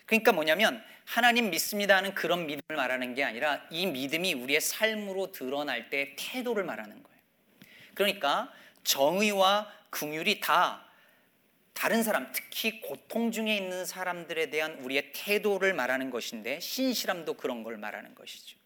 그러니까 0.06 0.32
뭐냐면 0.32 0.84
하나님 1.06 1.50
믿습니다 1.50 1.96
하는 1.98 2.14
그런 2.14 2.46
믿음을 2.46 2.76
말하는 2.76 3.16
게 3.16 3.24
아니라 3.24 3.66
이 3.72 3.88
믿음이 3.88 4.34
우리의 4.34 4.62
삶으로 4.62 5.32
드러날 5.32 5.90
때 5.90 6.16
태도를 6.18 6.64
말하는 6.64 7.02
거예요. 7.02 7.20
그러니까 7.94 8.52
정의와 8.84 9.72
긍휼이 9.90 10.40
다 10.40 10.86
다른 11.74 12.04
사람, 12.04 12.30
특히 12.34 12.82
고통 12.82 13.32
중에 13.32 13.56
있는 13.56 13.86
사람들에 13.86 14.50
대한 14.50 14.74
우리의 14.80 15.12
태도를 15.14 15.74
말하는 15.74 16.10
것인데 16.10 16.60
신실함도 16.60 17.36
그런 17.36 17.64
걸 17.64 17.78
말하는 17.78 18.14
것이죠. 18.16 18.58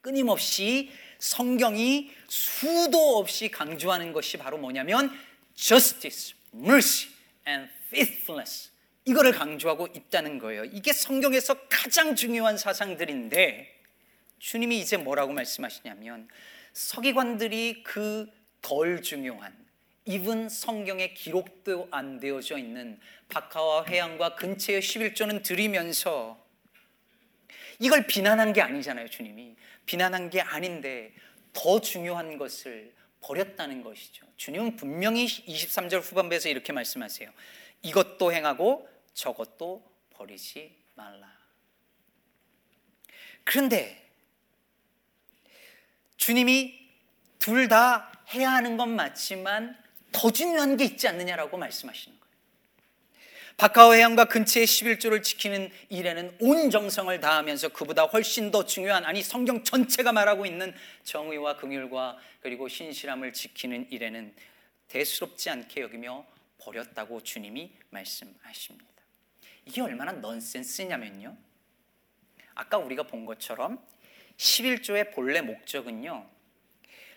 끊임없이 0.00 0.92
성경이 1.20 2.10
수도 2.28 3.18
없이 3.18 3.48
강조하는 3.48 4.12
것이 4.12 4.36
바로 4.36 4.58
뭐냐면 4.58 5.16
justice, 5.54 6.34
mercy 6.52 7.12
and 7.46 7.70
faithfulness. 7.86 8.70
이거를 9.04 9.32
강조하고 9.32 9.86
있다는 9.94 10.38
거예요. 10.38 10.64
이게 10.64 10.92
성경에서 10.92 11.54
가장 11.68 12.16
중요한 12.16 12.58
사상들인데 12.58 13.78
주님이 14.40 14.80
이제 14.80 14.96
뭐라고 14.96 15.32
말씀하시냐면 15.32 16.28
서기관들이 16.72 17.84
그 17.84 18.40
덜 18.62 19.02
중요한 19.02 19.56
이분 20.04 20.48
성경에 20.48 21.12
기록도 21.14 21.88
안 21.90 22.18
되어져 22.18 22.58
있는 22.58 22.98
박하와 23.28 23.86
회양과 23.86 24.34
근처의 24.34 24.80
11조는 24.80 25.42
드리면서 25.42 26.38
이걸 27.78 28.06
비난한 28.06 28.52
게 28.52 28.60
아니잖아요, 28.60 29.08
주님이. 29.08 29.54
비난한 29.86 30.30
게 30.30 30.40
아닌데 30.40 31.12
더 31.52 31.80
중요한 31.80 32.38
것을 32.38 32.94
버렸다는 33.20 33.82
것이죠. 33.82 34.26
주님은 34.36 34.76
분명히 34.76 35.26
23절 35.26 36.00
후반부에서 36.00 36.48
이렇게 36.48 36.72
말씀하세요. 36.72 37.30
이것도 37.82 38.32
행하고 38.32 38.88
저것도 39.14 39.84
버리지 40.10 40.76
말라. 40.94 41.30
그런데 43.44 44.10
주님이 46.16 46.78
둘 47.38 47.68
다 47.68 48.12
해야 48.34 48.52
하는 48.52 48.76
건 48.76 48.94
맞지만 48.94 49.76
더 50.12 50.30
중요한 50.30 50.76
게 50.76 50.84
있지 50.84 51.08
않느냐라고 51.08 51.56
말씀하시는. 51.56 52.19
바카오 53.60 53.92
해양과 53.92 54.24
근처의 54.24 54.66
11조를 54.66 55.22
지키는 55.22 55.70
일에는 55.90 56.34
온 56.40 56.70
정성을 56.70 57.20
다하면서 57.20 57.68
그보다 57.68 58.04
훨씬 58.04 58.50
더 58.50 58.64
중요한 58.64 59.04
아니 59.04 59.22
성경 59.22 59.62
전체가 59.62 60.12
말하고 60.12 60.46
있는 60.46 60.72
정의와 61.04 61.58
긍휼과 61.58 62.16
그리고 62.40 62.68
신실함을 62.68 63.34
지키는 63.34 63.88
일에는 63.90 64.34
대수롭지 64.88 65.50
않게 65.50 65.82
여기며 65.82 66.24
버렸다고 66.56 67.22
주님이 67.22 67.70
말씀하십니다. 67.90 68.86
이게 69.66 69.82
얼마나 69.82 70.12
넌센스냐면요. 70.12 71.36
아까 72.54 72.78
우리가 72.78 73.02
본 73.02 73.26
것처럼 73.26 73.78
11조의 74.38 75.12
본래 75.12 75.42
목적은요. 75.42 76.26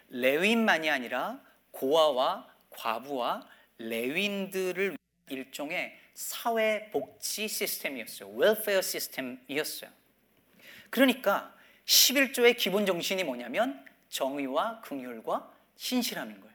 레위인만이 0.09 0.89
아니라 0.89 1.41
고아와 1.71 2.53
과부와 2.69 3.47
레위인들을 3.77 4.97
일종의 5.29 6.02
사회 6.13 6.89
복지 6.91 7.47
시스템이었어요. 7.47 8.29
웰페어 8.29 8.81
시스템이었어요. 8.81 9.89
그러니까 10.89 11.55
11조의 11.85 12.57
기본 12.57 12.85
정신이 12.85 13.23
뭐냐면 13.23 13.83
정의와 14.09 14.81
긍휼과 14.81 15.51
신실함인 15.75 16.39
거예요. 16.39 16.53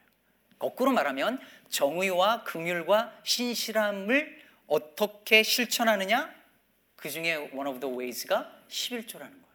거꾸로 0.58 0.92
말하면 0.92 1.40
정의와 1.68 2.44
긍휼과 2.44 3.20
신실함을 3.24 4.42
어떻게 4.66 5.42
실천하느냐? 5.42 6.34
그 6.96 7.10
중에 7.10 7.36
one 7.36 7.68
of 7.68 7.80
the 7.80 7.94
ways가 7.94 8.62
11조라는 8.68 9.18
거예요. 9.18 9.48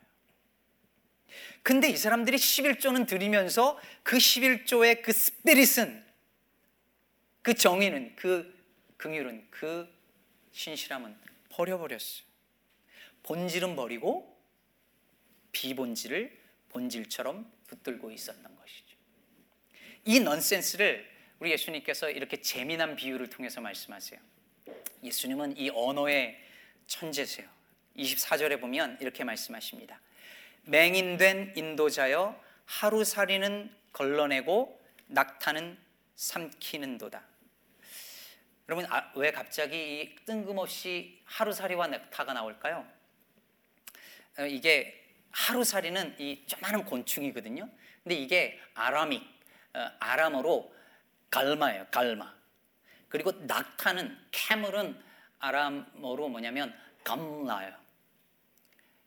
근데 1.62 1.90
이 1.90 1.98
사람들이 1.98 2.38
11조는 2.38 3.08
드리면서 3.08 3.80
그 4.02 4.18
11조의 4.18 5.02
그 5.02 5.12
스피릿은 5.14 6.04
그 7.42 7.54
정의는 7.54 8.16
그 8.16 8.54
긍휼은 8.98 9.48
그 9.50 9.88
신실함은 10.52 11.18
버려버렸어요. 11.50 12.26
본질은 13.24 13.76
버리고 13.76 14.38
비본질을 15.52 16.40
본질처럼 16.70 17.52
붙들고 17.68 18.12
있었던 18.12 18.56
것이죠. 18.56 18.98
이 20.06 20.20
넌센스를 20.20 21.10
우리 21.40 21.52
예수님께서 21.52 22.10
이렇게 22.10 22.42
재미난 22.42 22.96
비유를 22.96 23.30
통해서 23.30 23.62
말씀하세요. 23.62 24.20
예수님은 25.04 25.58
이 25.58 25.70
언어의 25.70 26.40
천재세요. 26.88 27.48
24절에 27.98 28.60
보면 28.60 28.98
이렇게 29.02 29.24
말씀하십니다. 29.24 30.00
맹인된 30.64 31.54
인도자여 31.56 32.42
하루살이는 32.66 33.76
걸러내고 33.92 34.82
낙타는 35.08 35.78
삼키는 36.16 36.98
도다. 36.98 37.24
여러분 38.70 38.86
아, 38.90 39.12
왜 39.16 39.32
갑자기 39.32 40.02
이 40.02 40.16
뜬금없이 40.26 41.22
하루살이와 41.26 41.88
낙타가 41.88 42.34
나올까요? 42.34 42.88
어, 44.40 44.46
이게 44.46 45.04
하루살이는 45.32 46.16
이 46.20 46.46
조그마한 46.48 46.86
곤충이거든요. 46.86 47.70
근데 48.04 48.16
이게 48.16 48.60
아람익 48.74 49.22
어, 49.74 49.92
아람어로 50.00 50.74
갈마예요. 51.30 51.88
갈마. 51.92 52.34
그리고 53.10 53.32
낙타는 53.32 54.18
camel은 54.32 55.04
아람어로 55.40 56.30
뭐냐면 56.30 56.74
감라요. 57.04 57.76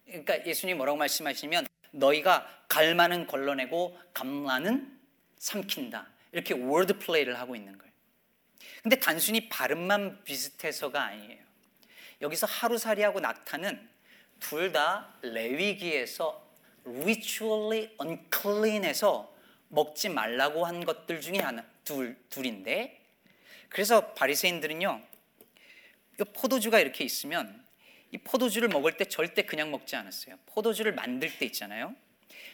그러니까 0.05 0.45
예수님 0.47 0.77
뭐라고 0.77 0.99
말씀하시면 0.99 1.67
너희가 1.93 2.65
갈마는 2.69 3.27
걸러내고 3.27 3.99
감라는 4.13 5.01
삼킨다. 5.39 6.09
이렇게 6.33 6.55
word 6.55 6.99
play를 6.99 7.39
하고 7.39 7.57
있는 7.57 7.79
거예요. 7.79 7.93
근데 8.83 8.99
단순히 8.99 9.49
발음만 9.49 10.25
비슷해서가 10.25 11.03
아니에요. 11.05 11.45
여기서 12.23 12.47
하루살이하고 12.47 13.21
낙타는 13.21 13.89
둘 14.41 14.73
다 14.73 15.15
레위기에서 15.23 16.47
ritually 16.85 17.91
unclean해서 18.01 19.35
먹지 19.69 20.09
말라고 20.09 20.65
한 20.67 20.85
것들 20.85 21.21
중에 21.21 21.39
하나 21.39 21.65
둘 21.85 22.17
둘인데 22.31 23.03
그래서 23.69 24.13
바리새인들은요. 24.15 25.03
이 26.21 26.25
포도주가 26.35 26.79
이렇게 26.79 27.05
있으면 27.05 27.65
이 28.13 28.19
포도주를 28.19 28.69
먹을 28.69 28.97
때 28.97 29.05
절대 29.07 29.43
그냥 29.43 29.71
먹지 29.71 29.97
않았어요. 29.97 30.39
포도주를 30.47 30.93
만들 30.93 31.37
때 31.37 31.45
있잖아요. 31.47 31.95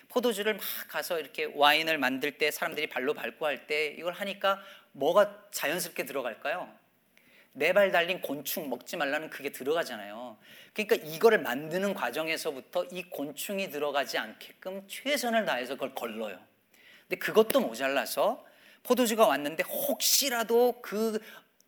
포도주를 0.09 0.55
막 0.55 0.63
가서 0.89 1.21
이렇게 1.21 1.45
와인을 1.45 1.99
만들 1.99 2.39
때 2.39 2.51
사람들이 2.51 2.89
발로 2.89 3.15
밟고 3.15 3.47
할 3.47 3.67
때 3.67 3.95
이걸 3.99 4.13
하니까 4.15 4.63
뭐가 4.93 5.49
자연스럽게 5.51 6.05
들어갈까요? 6.05 6.69
네 7.55 7.73
발 7.75 7.93
달린 7.93 8.23
곤충 8.23 8.71
먹지 8.71 8.97
말라는 8.97 9.29
그게 9.29 9.51
들어가잖아요. 9.53 10.39
그러니까 10.73 10.97
이거를 11.07 11.39
만드는 11.43 11.93
과정에서부터 11.93 12.85
이 12.91 13.03
곤충이 13.11 13.71
들어가지 13.71 14.17
않게끔 14.17 14.87
최선을 14.89 15.45
다해서 15.45 15.75
그걸 15.75 15.95
걸러요. 15.95 16.39
근데 17.03 17.17
그것도 17.17 17.61
모자라서 17.61 18.43
포도주가 18.85 19.27
왔는데 19.27 19.65
혹시라도 19.65 20.81
그 20.81 21.21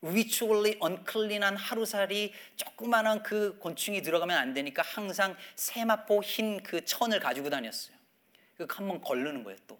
ritually 0.03 0.79
unclean한 0.83 1.57
하루살이 1.57 2.33
조그만한 2.57 3.23
그 3.23 3.59
곤충이 3.59 4.01
들어가면 4.03 4.37
안 4.39 4.55
되니까 4.55 4.83
항상 4.83 5.37
세마포 5.57 6.23
흰 6.23 6.63
그 6.63 6.85
천을 6.87 7.21
가지고 7.21 7.51
다녔어요. 7.51 7.95
그 8.57 8.67
한 8.71 8.89
번 8.89 9.01
걸르는 9.03 9.45
거예요 9.45 9.59
또. 9.67 9.79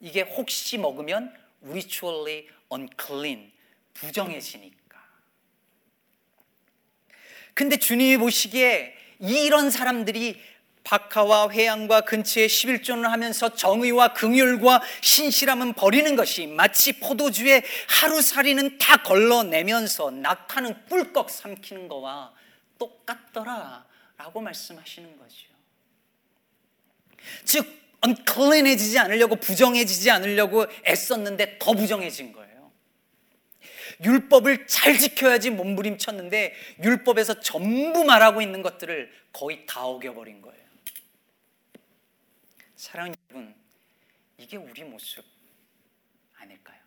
이게 0.00 0.20
혹시 0.20 0.76
먹으면 0.76 1.34
ritually 1.64 2.48
unclean 2.72 3.52
부정해지니까. 3.94 4.98
근데 7.54 7.76
주님이 7.76 8.16
보시기에 8.18 8.94
이런 9.20 9.70
사람들이 9.70 10.40
박하와 10.82 11.50
회양과 11.50 12.02
근처에 12.02 12.46
11조를 12.46 13.04
하면서 13.04 13.54
정의와 13.54 14.12
긍휼과 14.12 14.82
신실함은 15.00 15.72
버리는 15.72 16.14
것이 16.14 16.46
마치 16.46 17.00
포도주에 17.00 17.62
하루살이는 17.88 18.76
다 18.78 18.98
걸러내면서 18.98 20.10
낙하는 20.10 20.84
꿀꺽 20.86 21.30
삼키는 21.30 21.88
거와 21.88 22.34
똑같더라 22.78 23.86
라고 24.18 24.40
말씀하시는 24.42 25.18
거죠. 25.18 25.46
즉 27.44 27.83
언클린해지지 28.04 28.98
않으려고 28.98 29.36
부정해지지 29.36 30.10
않으려고 30.10 30.66
애썼는데 30.86 31.58
더 31.58 31.72
부정해진 31.72 32.32
거예요. 32.32 32.72
율법을 34.02 34.66
잘 34.66 34.98
지켜야지 34.98 35.50
몸부림쳤는데 35.50 36.54
율법에서 36.82 37.40
전부 37.40 38.04
말하고 38.04 38.42
있는 38.42 38.62
것들을 38.62 39.10
거의 39.32 39.64
다 39.66 39.86
어겨버린 39.86 40.42
거예요. 40.42 40.64
사랑하는 42.76 43.16
여러분, 43.30 43.54
이게 44.36 44.56
우리 44.56 44.84
모습 44.84 45.24
아닐까요? 46.36 46.78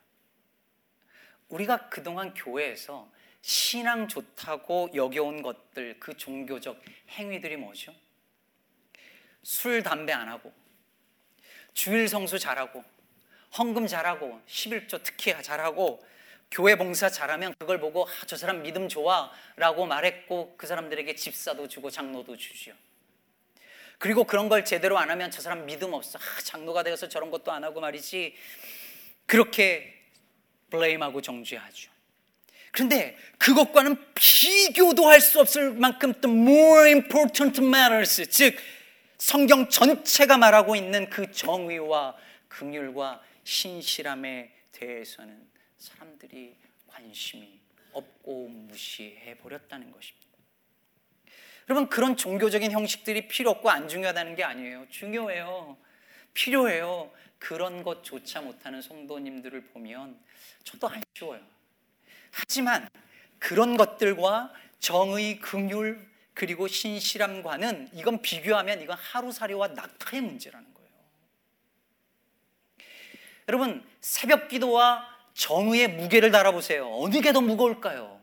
우리가 1.48 1.88
그동안 1.88 2.34
교회에서 2.34 3.10
신앙 3.40 4.06
좋다고 4.06 4.90
여겨온 4.94 5.42
것들, 5.42 5.98
그 5.98 6.16
종교적 6.16 6.80
행위들이 7.10 7.56
뭐죠? 7.56 7.94
술, 9.42 9.82
담배 9.82 10.12
안 10.12 10.28
하고, 10.28 10.52
주일 11.78 12.08
성수 12.08 12.40
잘하고, 12.40 12.82
헌금 13.56 13.86
잘하고, 13.86 14.42
11조 14.48 15.00
특히 15.04 15.32
잘하고, 15.40 16.04
교회 16.50 16.74
봉사 16.74 17.08
잘하면 17.08 17.54
그걸 17.56 17.78
보고 17.78 18.08
아, 18.08 18.10
저 18.26 18.36
사람 18.36 18.62
믿음 18.62 18.88
좋아 18.88 19.30
라고 19.54 19.86
말했고 19.86 20.54
그 20.56 20.66
사람들에게 20.66 21.14
집사도 21.14 21.68
주고 21.68 21.90
장로도 21.90 22.36
주죠. 22.36 22.72
그리고 23.98 24.24
그런 24.24 24.48
걸 24.48 24.64
제대로 24.64 24.98
안 24.98 25.10
하면 25.10 25.30
저 25.30 25.40
사람 25.40 25.66
믿음 25.66 25.92
없어. 25.92 26.18
아, 26.18 26.40
장로가 26.42 26.82
되어서 26.82 27.08
저런 27.08 27.30
것도 27.30 27.52
안 27.52 27.62
하고 27.62 27.80
말이지. 27.80 28.34
그렇게 29.26 29.94
블레임하고 30.70 31.20
정죄하죠. 31.20 31.90
그런데 32.72 33.16
그것과는 33.38 33.96
비교도 34.14 35.06
할 35.06 35.20
수 35.20 35.38
없을 35.38 35.72
만큼 35.74 36.14
the 36.20 36.34
more 36.34 36.90
important 36.90 37.62
matters, 37.62 38.26
즉 38.26 38.56
성경 39.18 39.68
전체가 39.68 40.38
말하고 40.38 40.76
있는 40.76 41.10
그 41.10 41.30
정의와 41.30 42.16
긍휼과 42.48 43.22
신실함에 43.44 44.52
대해서는 44.72 45.46
사람들이 45.76 46.56
관심이 46.86 47.60
없고 47.92 48.48
무시해 48.48 49.36
버렸다는 49.38 49.90
것입니다. 49.90 50.28
여러분 51.68 51.88
그런 51.88 52.16
종교적인 52.16 52.70
형식들이 52.70 53.28
필요 53.28 53.50
없고 53.50 53.68
안 53.70 53.88
중요하다는 53.88 54.36
게 54.36 54.44
아니에요. 54.44 54.86
중요해요. 54.88 55.76
필요해요. 56.32 57.12
그런 57.38 57.82
것조차 57.82 58.40
못하는 58.40 58.80
성도님들을 58.80 59.64
보면 59.66 60.18
저도 60.64 60.88
아쉬워요. 60.88 61.40
하지만 62.30 62.88
그런 63.38 63.76
것들과 63.76 64.52
정의, 64.78 65.38
긍휼 65.40 66.07
그리고 66.38 66.68
신실함과는 66.68 67.90
이건 67.94 68.22
비교하면 68.22 68.80
이건 68.80 68.96
하루살이와 68.96 69.68
낙타의 69.68 70.22
문제라는 70.22 70.72
거예요. 70.72 70.88
여러분 73.48 73.84
새벽 74.00 74.46
기도와 74.46 75.04
정의의 75.34 75.88
무게를 75.88 76.30
달아보세요. 76.30 76.88
어느 76.94 77.20
게 77.20 77.32
더 77.32 77.40
무거울까요? 77.40 78.20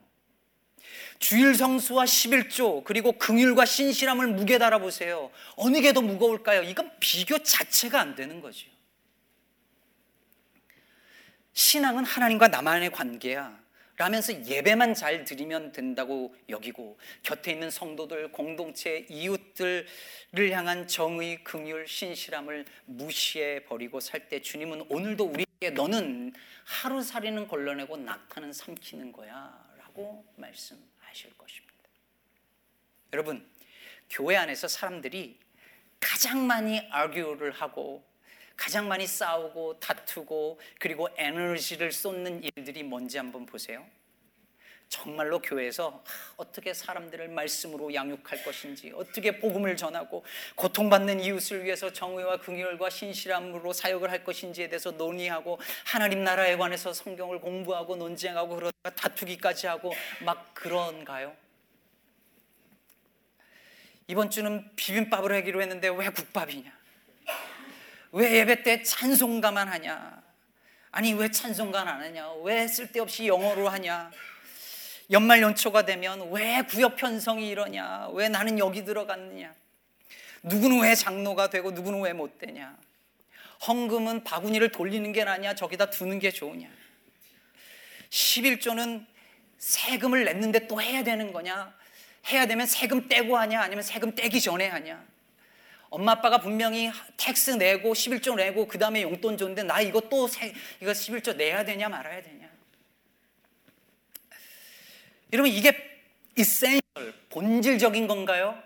주일 1.20 1.56
성수와 1.56 2.06
11조 2.06 2.86
그리고 2.86 3.12
긍휼과 3.12 3.66
신실함을 3.66 4.28
무게 4.28 4.60
달아 4.60 4.80
보세요. 4.80 5.30
어느 5.58 5.82
게 5.82 5.92
더 5.92 6.00
무거울까요? 6.02 6.64
이건 6.64 6.90
비교 7.02 7.38
자체가 7.44 8.00
안 8.00 8.16
되는 8.16 8.40
거죠. 8.40 8.66
신앙은 11.52 12.06
하나님과 12.06 12.48
나만의 12.48 12.92
관계야. 12.92 13.65
라면서 13.98 14.34
예배만 14.46 14.94
잘 14.94 15.24
드리면 15.24 15.72
된다고 15.72 16.36
여기고 16.50 17.00
곁에 17.24 17.52
있는 17.52 17.70
성도들, 17.72 18.32
공동체, 18.32 19.06
이웃들을 19.10 19.86
향한 20.52 20.86
정의, 20.88 21.42
긍휼, 21.44 21.86
신실함을 21.88 22.66
무시해 22.86 23.64
버리고 23.66 24.00
살 24.00 24.28
때 24.28 24.42
주님은 24.42 24.88
오늘도 24.90 25.26
우리에게 25.26 25.70
너는 25.76 26.34
하루살이는 26.66 27.48
걸러내고 27.48 27.98
낙타는 27.98 28.54
삼키는 28.54 29.12
거야라고 29.12 30.26
말씀하실 30.36 31.38
것입니다. 31.38 31.76
여러분, 33.14 33.48
교회 34.10 34.36
안에서 34.36 34.68
사람들이 34.68 35.40
가장 36.00 36.46
많이 36.48 36.80
argue를 36.92 37.52
하고 37.52 38.04
가장 38.56 38.88
많이 38.88 39.06
싸우고 39.06 39.80
다투고 39.80 40.60
그리고 40.80 41.10
에너지를 41.18 41.92
쏟는 41.92 42.44
일들이 42.44 42.84
뭔지 42.84 43.18
한번 43.18 43.46
보세요. 43.46 43.86
정말로 44.88 45.40
교회에서 45.40 46.04
어떻게 46.38 46.74
사람들을 46.74 47.28
말씀으로 47.30 47.94
양육할 47.94 48.44
것인지, 48.44 48.92
어떻게 48.96 49.40
복음을 49.40 49.76
전하고 49.76 50.24
고통받는 50.56 51.20
이웃을 51.22 51.64
위해서 51.64 51.92
정의와 51.92 52.38
긍휼과 52.38 52.90
신실함으로 52.90 53.74
사역을 53.74 54.12
할 54.12 54.24
것인지에 54.24 54.70
대해서 54.70 54.92
논의하고 54.92 55.60
하나님 55.86 56.24
나라에 56.24 56.56
관해서 56.56 56.94
성경을 56.94 57.40
공부하고 57.40 57.96
논쟁하고 57.96 58.56
그러다가 58.56 58.96
다투기까지 58.96 59.68
하고 59.68 59.94
막 60.24 60.54
그런가요? 60.54 61.36
이번 64.08 64.30
주는 64.30 64.70
비빔밥을 64.76 65.34
하기로 65.34 65.62
했는데 65.62 65.90
왜 65.90 66.10
국밥이냐? 66.10 66.85
왜 68.16 68.38
예배 68.38 68.64
때 68.64 68.82
찬송가만 68.82 69.68
하냐? 69.68 70.24
아니 70.92 71.14
왜 71.14 71.30
찬송가 71.30 71.82
안 71.82 71.88
하냐? 72.02 72.32
왜 72.44 72.66
쓸데없이 72.66 73.28
영어로 73.28 73.68
하냐? 73.68 74.10
연말 75.12 75.42
연초가 75.42 75.84
되면 75.84 76.32
왜 76.32 76.62
구역 76.62 76.96
편성이 76.96 77.50
이러냐? 77.50 78.08
왜 78.14 78.30
나는 78.30 78.58
여기 78.58 78.86
들어갔느냐? 78.86 79.54
누구는 80.44 80.80
왜 80.84 80.96
장로가 80.96 81.50
되고 81.50 81.72
누구는 81.72 82.04
왜 82.04 82.14
못 82.14 82.40
되냐? 82.40 82.78
헌금은 83.68 84.24
바구니를 84.24 84.70
돌리는 84.72 85.12
게 85.12 85.26
낫냐? 85.26 85.54
저기다 85.56 85.90
두는 85.90 86.20
게 86.20 86.32
좋으냐? 86.32 86.70
11조는 88.12 89.06
세금을 89.58 90.24
냈는데 90.24 90.68
또 90.68 90.82
해야 90.82 91.04
되는 91.04 91.34
거냐? 91.34 91.76
해야 92.30 92.46
되면 92.46 92.66
세금 92.66 93.10
떼고 93.10 93.38
하냐? 93.38 93.62
아니면 93.62 93.84
세금 93.84 94.16
떼기 94.16 94.40
전에 94.40 94.70
하냐? 94.70 95.06
엄마 95.90 96.14
아빠가 96.14 96.40
분명히 96.40 96.92
tax 97.18 97.52
내고 97.52 97.94
11조 97.94 98.36
내고 98.36 98.68
그 98.68 98.78
다음에 98.78 99.04
용돈 99.04 99.38
줬는데 99.38 99.64
나 99.64 99.82
이거 99.82 100.02
또 100.02 100.28
세, 100.28 100.54
이거 100.82 100.92
11조 100.92 101.36
내야 101.36 101.64
되냐 101.64 101.90
말아야 101.90 102.22
되냐. 102.22 102.50
여러분 105.34 105.52
이게 105.52 105.76
essential 106.38 107.14
본질적인 107.30 108.08
건가요? 108.08 108.62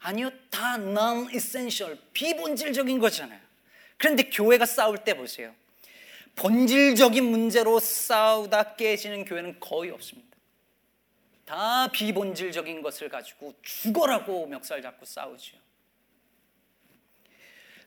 아니요 0.00 0.30
다 0.50 0.74
non 0.74 1.30
essential 1.32 1.98
비본질적인 2.12 2.98
거잖아요. 2.98 3.40
그런데 3.96 4.24
교회가 4.24 4.66
싸울 4.66 4.98
때 4.98 5.14
보세요. 5.14 5.54
본질적인 6.36 7.24
문제로 7.24 7.78
싸우다 7.78 8.76
깨지는 8.76 9.24
교회는 9.24 9.60
거의 9.60 9.90
없습니다. 9.90 10.30
다 11.44 11.88
비본질적인 11.88 12.80
것을 12.80 13.08
가지고 13.08 13.54
죽어라고 13.62 14.46
멱살 14.46 14.80
잡고 14.80 15.04
싸우죠 15.04 15.56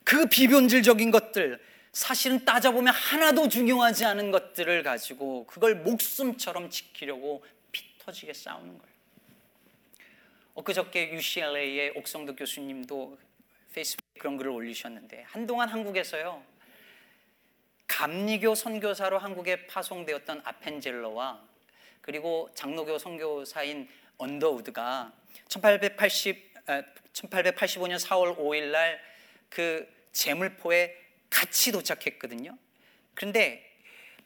그 0.04 0.26
비본질적인 0.26 1.12
것들 1.12 1.60
사실은 1.92 2.44
따져보면 2.44 2.94
하나도 2.94 3.50
중요하지 3.50 4.06
않은 4.06 4.32
것들을 4.32 4.84
가지고 4.84 5.46
그걸 5.46 5.76
목숨처럼 5.76 6.70
지키려고 6.70 7.46
피 7.72 7.84
터지게 8.00 8.34
싸우는 8.34 8.78
거예요. 8.78 8.94
엊그저께 10.56 11.14
UCLA의 11.14 11.94
옥성도 11.96 12.36
교수님도 12.36 13.18
페이스북에 13.74 14.20
그런 14.20 14.38
글을 14.38 14.52
올리셨는데 14.52 15.24
한동안 15.28 15.70
한국에서요 15.70 16.44
감리교 17.88 18.56
선교사로 18.56 19.20
한국에 19.20 19.68
파송되었던 19.68 20.42
아펜젤러와 20.44 21.42
그리고 22.02 22.50
장로교 22.54 22.98
선교사인 22.98 23.88
언더우드가 24.18 25.12
1880, 25.48 26.54
1885년 27.14 28.00
4월 28.00 28.38
5일 28.38 28.72
날 28.72 29.14
그 29.54 29.88
제물포에 30.14 30.96
같이 31.30 31.72
도착했거든요. 31.72 32.58
그런데 33.14 33.70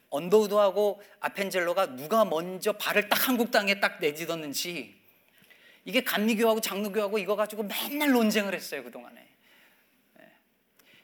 언더우드하고 0.10 1.02
아펜젤로가 1.19 1.95
누가 1.95 2.23
먼저 2.23 2.73
발을 2.73 3.10
딱 3.10 3.28
한국 3.28 3.52
땅에 3.52 3.80
딱 3.80 4.00
내딛었는지 4.00 4.95
이게 5.84 6.04
감리교하고 6.04 6.62
장로교하고 6.62 7.17
이거 7.17 7.36
가지고 7.36 7.63
맨날 7.63 8.12
논쟁을 8.12 8.54
했어요 8.54 8.84
그 8.84 8.91
동안에. 8.91 9.28
예. 10.19 10.32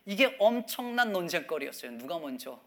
이게 0.06 0.36
엄청난 0.39 1.12
논쟁거리였어요. 1.12 1.91
누가 1.91 2.19
먼저. 2.19 2.62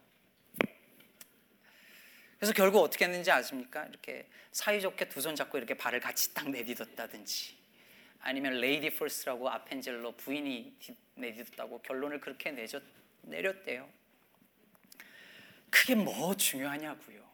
그래서 2.39 2.53
결국 2.53 2.83
어떻게 2.83 3.05
했는지 3.07 3.31
아십니까? 3.31 3.87
이렇게 3.87 4.27
사이좋게 4.53 5.09
두 5.09 5.21
손 5.21 5.37
잡고 5.37 5.57
이렇게 5.59 5.75
발을 5.75 6.01
같이 6.01 6.33
딱 6.35 6.51
내딛었다든지 6.51 7.57
아니면 8.21 8.61
lady 8.61 8.91
first라고 8.91 9.49
아펜젤러 9.51 10.13
부인이 10.13 10.75
내딛었다고 11.17 11.83
결론을 11.83 12.21
그렇게 12.21 12.51
내줬, 12.51 12.83
내렸대요. 13.23 13.89
그게 15.71 15.95
뭐 15.95 16.35
중요하냐고요. 16.37 17.27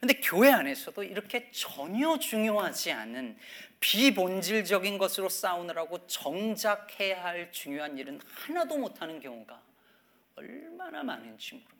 근데 0.00 0.14
교회 0.20 0.50
안에서도 0.50 1.02
이렇게 1.02 1.50
전혀 1.50 2.18
중요하지 2.18 2.92
않은 2.92 3.36
비본질적인 3.80 4.96
것으로 4.96 5.28
싸우느라고 5.28 6.06
정작 6.06 7.00
해야 7.00 7.24
할 7.24 7.50
중요한 7.50 7.98
일은 7.98 8.20
하나도 8.24 8.78
못하는 8.78 9.18
경우가 9.18 9.60
얼마나 10.36 11.02
많은지 11.02 11.54
모릅니다. 11.54 11.78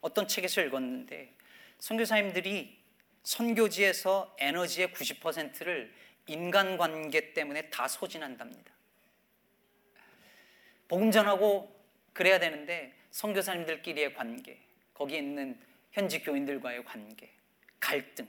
어떤 0.00 0.28
책에서 0.28 0.62
읽었는데 0.62 1.34
선교사님들이 1.78 2.80
선교지에서 3.24 4.36
에너지의 4.38 4.88
90%를 4.88 5.92
인간관계 6.26 7.32
때문에 7.32 7.70
다 7.70 7.88
소진한답니다. 7.88 8.72
복음 10.88 11.10
전하고 11.10 11.74
그래야 12.12 12.38
되는데 12.38 12.94
선교사님들끼리의 13.10 14.14
관계, 14.14 14.60
거기 14.94 15.16
있는 15.16 15.58
현지 15.90 16.20
교인들과의 16.20 16.84
관계, 16.84 17.30
갈등 17.80 18.28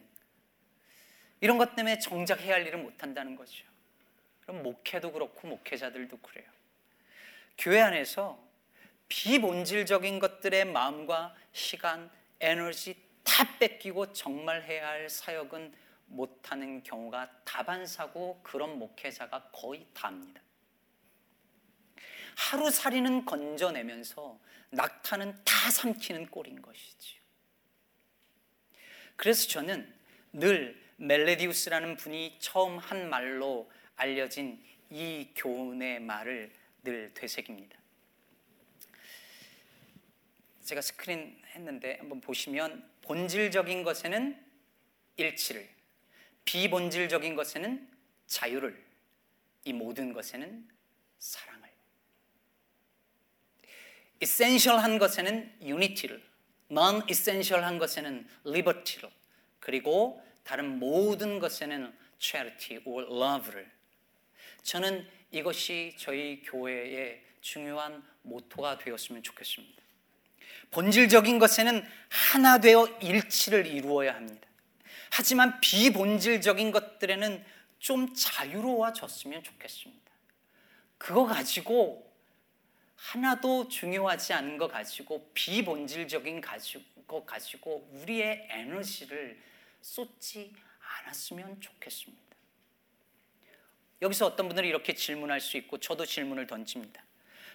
이런 1.41 1.57
것 1.57 1.75
때문에 1.75 1.99
정작 1.99 2.39
해야 2.39 2.55
할 2.55 2.65
일을 2.65 2.79
못 2.79 3.03
한다는 3.03 3.35
거죠. 3.35 3.65
그럼 4.41 4.63
목회도 4.63 5.11
그렇고 5.11 5.47
목회자들도 5.47 6.17
그래요. 6.17 6.49
교회 7.57 7.81
안에서 7.81 8.41
비본질적인 9.09 10.19
것들의 10.19 10.65
마음과 10.65 11.35
시간, 11.51 12.09
에너지 12.39 12.95
다 13.23 13.57
뺏기고 13.57 14.13
정말 14.13 14.63
해야 14.63 14.87
할 14.87 15.09
사역은 15.09 15.73
못하는 16.13 16.83
경우가 16.83 17.43
다반사고 17.43 18.41
그런 18.43 18.77
목회자가 18.79 19.49
거의 19.51 19.87
다입니다. 19.93 20.41
하루살이는 22.35 23.25
건져내면서 23.25 24.39
낙타는 24.71 25.43
다 25.43 25.71
삼키는 25.71 26.27
꼴인 26.27 26.61
것이지요. 26.61 27.21
그래서 29.15 29.47
저는 29.47 29.93
늘 30.31 30.81
멜레디우스라는 30.97 31.95
분이 31.97 32.37
처음 32.39 32.77
한 32.77 33.09
말로 33.09 33.71
알려진 33.95 34.63
이 34.89 35.29
교훈의 35.35 35.99
말을 35.99 36.51
늘 36.83 37.13
되새깁니다. 37.13 37.77
제가 40.63 40.81
스크린 40.81 41.41
했는데 41.55 41.97
한번 41.99 42.21
보시면 42.21 42.89
본질적인 43.01 43.83
것에는 43.83 44.43
일치를, 45.17 45.69
비본질적인 46.45 47.35
것에는 47.35 47.89
자유를, 48.27 48.83
이 49.65 49.73
모든 49.73 50.13
것에는 50.13 50.67
사랑을. 51.19 51.69
essential한 54.21 54.99
것에는 54.99 55.53
unity를, 55.61 56.23
non-essential한 56.71 57.77
것에는 57.77 58.27
liberty를, 58.45 59.09
그리고 59.59 60.23
다른 60.43 60.79
모든 60.79 61.39
것에는 61.39 61.93
charity 62.19 62.81
or 62.85 63.05
love를. 63.05 63.69
저는 64.63 65.07
이것이 65.31 65.95
저희 65.97 66.41
교회의 66.43 67.21
중요한 67.41 68.03
모토가 68.21 68.77
되었으면 68.77 69.23
좋겠습니다. 69.23 69.81
본질적인 70.71 71.39
것에는 71.39 71.85
하나 72.09 72.59
되어 72.59 72.87
일치를 73.01 73.67
이루어야 73.67 74.15
합니다. 74.15 74.47
하지만 75.15 75.61
비본질적인 75.61 76.71
것들에는 76.71 77.45
좀 77.77 78.15
자유로워졌으면 78.15 79.43
좋겠습니다. 79.43 80.11
그거 80.97 81.25
가지고 81.25 82.11
하나도 82.95 83.67
중요하지 83.67 84.33
않은 84.33 84.57
거 84.57 84.67
가지고 84.67 85.29
비본질적인 85.35 86.41
것 87.05 87.25
가지고 87.27 87.87
우리의 87.91 88.47
에너지를 88.49 89.39
쏟지 89.81 90.51
않았으면 90.79 91.61
좋겠습니다. 91.61 92.23
여기서 94.01 94.25
어떤 94.25 94.47
분들은 94.47 94.67
이렇게 94.67 94.95
질문할 94.95 95.41
수 95.41 95.57
있고 95.57 95.77
저도 95.77 96.07
질문을 96.07 96.47
던집니다. 96.47 97.03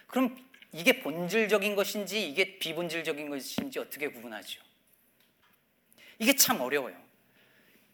그럼 0.07 0.49
이게 0.71 1.01
본질적인 1.01 1.75
것인지 1.75 2.25
이게 2.29 2.57
비본질적인 2.57 3.29
것인지 3.29 3.79
어떻게 3.79 4.07
구분하죠? 4.07 4.61
이게 6.19 6.33
참 6.37 6.61
어려워요. 6.61 7.08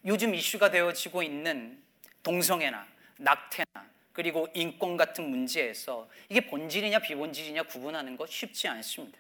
요즘 0.06 0.36
이슈가 0.36 0.70
되어지고 0.70 1.24
있는 1.24 1.82
동성애나 2.24 2.88
낙태나 3.18 3.90
그리고 4.14 4.48
인권 4.54 4.98
같은 4.98 5.30
문제에서 5.30 6.08
이게 6.30 6.46
본질이냐 6.46 7.00
비본질이냐 7.00 7.64
구분하는 7.64 8.16
것 8.16 8.30
쉽지 8.30 8.68
않습니다. 8.68 9.20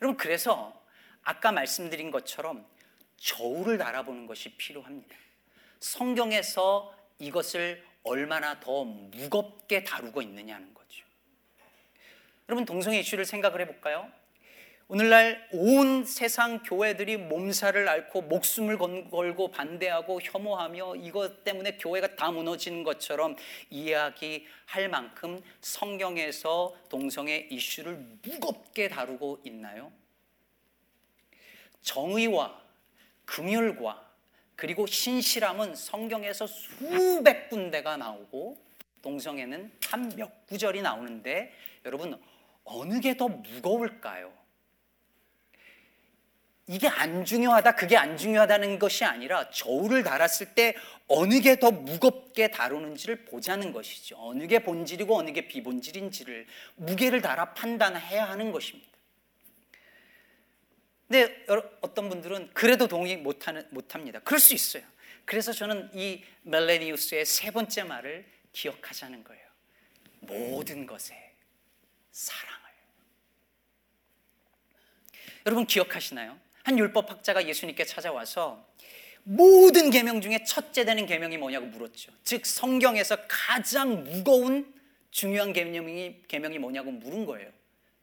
여러분 0.00 0.16
그래서 0.16 0.80
아까 1.22 1.50
말씀드린 1.50 2.10
것처럼 2.10 2.66
저울을 3.16 3.78
달아보는 3.78 4.26
것이 4.26 4.50
필요합니다. 4.56 5.16
성경에서 5.80 6.94
이것을 7.18 7.84
얼마나 8.02 8.60
더 8.60 8.84
무겁게 8.84 9.82
다루고 9.82 10.22
있느냐는 10.22 10.72
거죠. 10.72 11.04
여러분 12.48 12.64
동성애 12.64 13.00
이슈를 13.00 13.24
생각을 13.24 13.60
해볼까요? 13.62 14.10
오늘날 14.88 15.48
온 15.52 16.04
세상 16.04 16.62
교회들이 16.62 17.16
몸살을 17.16 17.88
앓고 17.88 18.22
목숨을 18.22 18.78
걸고 18.78 19.50
반대하고 19.50 20.20
혐오하며 20.22 20.96
이것 20.96 21.42
때문에 21.42 21.76
교회가 21.76 22.14
다 22.14 22.30
무너지는 22.30 22.84
것처럼 22.84 23.34
이야기할 23.68 24.88
만큼 24.88 25.42
성경에서 25.60 26.76
동성애 26.88 27.48
이슈를 27.50 27.96
무겁게 28.22 28.88
다루고 28.88 29.40
있나요? 29.44 29.90
정의와 31.82 32.62
금율과 33.24 34.06
그리고 34.54 34.86
신실함은 34.86 35.74
성경에서 35.74 36.46
수백 36.46 37.50
군데가 37.50 37.96
나오고 37.96 38.56
동성애는 39.02 39.72
한 39.90 40.08
몇 40.16 40.46
구절이 40.46 40.80
나오는데 40.82 41.52
여러분 41.84 42.20
어느 42.62 43.00
게 43.00 43.16
더 43.16 43.26
무거울까요? 43.28 44.32
이게 46.68 46.88
안 46.88 47.24
중요하다, 47.24 47.76
그게 47.76 47.96
안 47.96 48.16
중요하다는 48.16 48.80
것이 48.80 49.04
아니라 49.04 49.50
저울을 49.50 50.02
달았을 50.02 50.54
때 50.54 50.74
어느 51.06 51.40
게 51.40 51.56
더 51.56 51.70
무겁게 51.70 52.48
다루는지를 52.48 53.24
보자는 53.24 53.72
것이죠. 53.72 54.16
어느 54.18 54.46
게 54.48 54.58
본질이고 54.58 55.16
어느 55.16 55.32
게 55.32 55.46
비본질인지를 55.46 56.46
무게를 56.74 57.20
달아 57.22 57.54
판단해야 57.54 58.28
하는 58.28 58.50
것입니다. 58.50 58.90
근데 61.06 61.46
어떤 61.82 62.08
분들은 62.08 62.50
그래도 62.52 62.88
동의 62.88 63.16
못하는, 63.16 63.64
못합니다. 63.70 64.18
그럴 64.20 64.40
수 64.40 64.52
있어요. 64.54 64.82
그래서 65.24 65.52
저는 65.52 65.90
이 65.94 66.24
멜레니우스의 66.42 67.24
세 67.24 67.52
번째 67.52 67.84
말을 67.84 68.26
기억하자는 68.52 69.22
거예요. 69.22 69.46
모든 70.20 70.84
것에 70.84 71.32
사랑을. 72.10 72.56
여러분 75.46 75.64
기억하시나요? 75.64 76.44
한 76.66 76.80
율법 76.80 77.08
학자가 77.08 77.46
예수님께 77.46 77.84
찾아와서 77.84 78.66
모든 79.22 79.90
계명 79.90 80.20
중에 80.20 80.42
첫째 80.42 80.84
되는 80.84 81.06
계명이 81.06 81.38
뭐냐고 81.38 81.66
물었죠. 81.66 82.10
즉 82.24 82.44
성경에서 82.44 83.18
가장 83.28 84.02
무거운 84.02 84.74
중요한 85.12 85.52
계명이 85.52 86.22
계명이 86.26 86.58
뭐냐고 86.58 86.90
물은 86.90 87.24
거예요. 87.24 87.48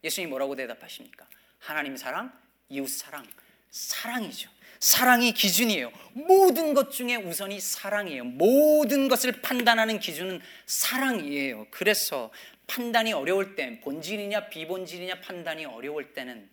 예수님이 0.02 0.30
뭐라고 0.30 0.56
대답하십니까? 0.56 1.28
하나님 1.60 1.98
사랑, 1.98 2.32
이웃 2.70 2.88
사랑, 2.88 3.28
사랑이죠. 3.70 4.50
사랑이 4.80 5.34
기준이에요. 5.34 5.92
모든 6.14 6.74
것 6.74 6.90
중에 6.90 7.18
우선이 7.18 7.60
사랑이에요. 7.60 8.24
모든 8.24 9.10
것을 9.10 9.42
판단하는 9.42 10.00
기준은 10.00 10.40
사랑이에요. 10.68 11.68
그래서 11.70 12.32
판단이 12.68 13.12
어려울 13.12 13.56
때, 13.58 13.82
본질이냐 13.82 14.48
비본질이냐 14.48 15.20
판단이 15.20 15.66
어려울 15.66 16.14
때는 16.14 16.50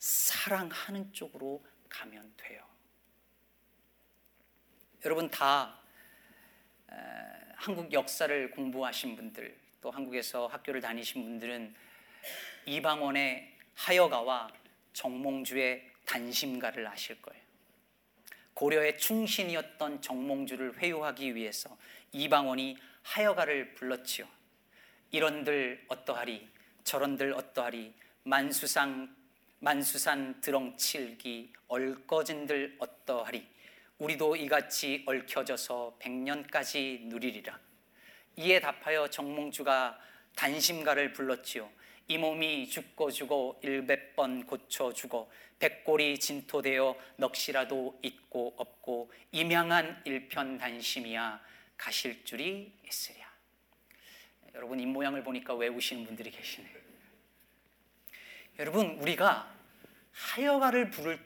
사랑하는 0.00 1.12
쪽으로 1.12 1.64
가면 1.88 2.32
돼요. 2.36 2.66
여러분 5.04 5.30
다 5.30 5.78
한국 7.54 7.92
역사를 7.92 8.50
공부하신 8.50 9.16
분들 9.16 9.56
또 9.80 9.90
한국에서 9.90 10.46
학교를 10.46 10.80
다니신 10.80 11.22
분들은 11.22 11.74
이방원의 12.66 13.56
하여가와 13.74 14.50
정몽주의 14.92 15.90
단심가를 16.06 16.86
아실 16.86 17.20
거예요. 17.22 17.40
고려의 18.54 18.98
충신이었던 18.98 20.02
정몽주를 20.02 20.78
회유하기 20.78 21.34
위해서 21.34 21.76
이방원이 22.12 22.76
하여가를 23.02 23.74
불렀지요. 23.74 24.26
이런들 25.12 25.84
어떠하리 25.88 26.48
저런들 26.84 27.32
어떠하리 27.34 27.94
만수상 28.24 29.19
만수산 29.62 30.40
드렁칠기 30.40 31.52
얼거진들 31.68 32.76
어떠하리? 32.78 33.46
우리도 33.98 34.36
이같이 34.36 35.04
얽혀져서 35.06 35.96
백년까지 35.98 37.02
누리리라. 37.04 37.60
이에 38.36 38.58
답하여 38.58 39.08
정몽주가 39.08 40.00
단심가를 40.34 41.12
불렀지요. 41.12 41.70
이 42.08 42.16
몸이 42.16 42.70
죽고 42.70 43.10
죽어 43.10 43.60
일백 43.62 44.16
번 44.16 44.46
고쳐 44.46 44.94
죽어 44.94 45.30
백골이 45.58 46.18
진토되어 46.18 46.96
넋이라도 47.18 48.00
있고 48.02 48.54
없고 48.56 49.12
임양한 49.32 50.02
일편 50.06 50.56
단심이야 50.56 51.38
가실 51.76 52.24
줄이 52.24 52.72
있으랴. 52.86 53.30
여러분 54.54 54.80
입 54.80 54.86
모양을 54.86 55.22
보니까 55.22 55.54
외우시는 55.54 56.06
분들이 56.06 56.30
계시네요 56.30 56.79
여러분 58.60 58.98
우리가 59.00 59.50
하여가를 60.12 60.90
부를 60.90 61.18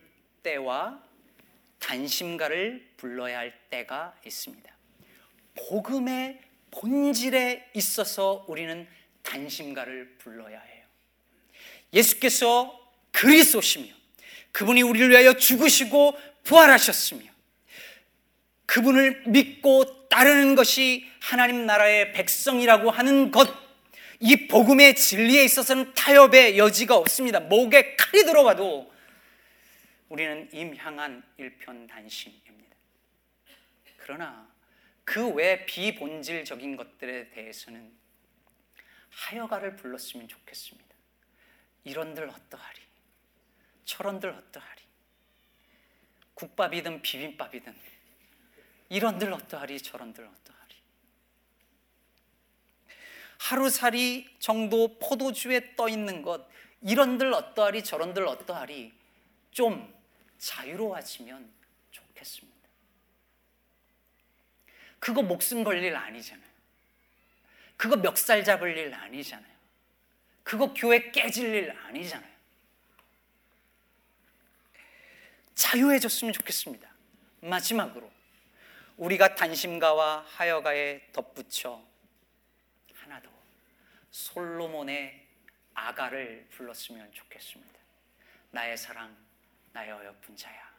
때와 0.45 1.03
단심가를 1.81 2.93
불러야 2.97 3.39
할 3.39 3.53
때가 3.71 4.15
있습니다. 4.25 4.73
복음의 5.57 6.41
본질에 6.71 7.73
있어서 7.75 8.45
우리는 8.47 8.87
단심가를 9.25 10.15
불러야 10.19 10.61
해요. 10.61 10.85
예수께서 11.93 12.81
그리스도시며 13.11 13.93
그분이 14.53 14.83
우리를 14.83 15.11
위하여 15.11 15.33
죽으시고 15.33 16.17
부활하셨으며 16.45 17.25
그분을 18.67 19.25
믿고 19.27 20.09
따르는 20.09 20.55
것이 20.55 21.11
하나님 21.21 21.67
나라의 21.67 22.13
백성이라고 22.13 22.93
하는 22.93 23.33
것 23.33 23.64
이 24.27 24.49
복음의 24.49 24.97
진리에 24.97 25.45
있어서는 25.45 25.93
타협의 25.93 26.57
여지가 26.57 26.97
없습니다. 26.97 27.41
목에 27.41 27.95
칼이 27.97 28.25
들어가도 28.25 28.91
우리는 30.09 30.49
임향한 30.51 31.23
일편단심입니다. 31.37 32.75
그러나 33.99 34.49
그 35.05 35.29
외 35.29 35.67
비본질적인 35.67 36.77
것들에 36.77 37.29
대해서는 37.29 37.93
하여가를 39.11 39.77
불렀으면 39.77 40.27
좋겠습니다. 40.27 40.95
이런들 41.85 42.27
어떠하리? 42.31 42.81
저런들 43.85 44.31
어떠하리? 44.31 44.83
국밥이든 46.33 47.03
비빔밥이든 47.03 47.75
이런들 48.89 49.35
어떠하리? 49.35 49.83
저런들 49.83 50.25
어떠하리? 50.25 50.54
하루살이 53.45 54.27
정도 54.39 54.99
포도주에 54.99 55.77
떠 55.77 55.87
있는 55.87 56.23
것 56.23 56.49
이런들 56.81 57.35
어떠하리 57.35 57.85
저런들 57.85 58.27
어떠하리 58.27 58.91
좀 59.51 59.95
자유로워지면 60.39 61.53
좋겠습니다. 61.91 62.59
그거 64.99 65.23
목숨 65.23 65.63
걸릴 65.63 65.85
일 65.85 65.95
아니잖아요. 65.95 66.49
그거 67.77 67.97
멱살 67.97 68.45
잡을 68.45 68.79
일 68.79 68.95
아니잖아요. 68.95 69.55
그거 70.43 70.73
교회 70.73 71.11
깨질 71.11 71.55
일 71.55 71.71
아니잖아요. 71.71 72.33
자유해졌으면 75.55 76.33
좋겠습니다. 76.33 76.89
마지막으로 77.41 78.11
우리가 78.97 79.35
단심가와 79.35 80.25
하여가에 80.29 81.03
덧붙여 81.13 81.94
솔로몬의 84.15 85.27
아가를 85.75 86.47
불렀으면 86.51 87.11
좋겠습니다. 87.13 87.81
나의 88.53 88.77
사랑, 88.77 89.17
나의 89.73 89.91
어여쁜 89.91 90.37
자야. 90.37 90.73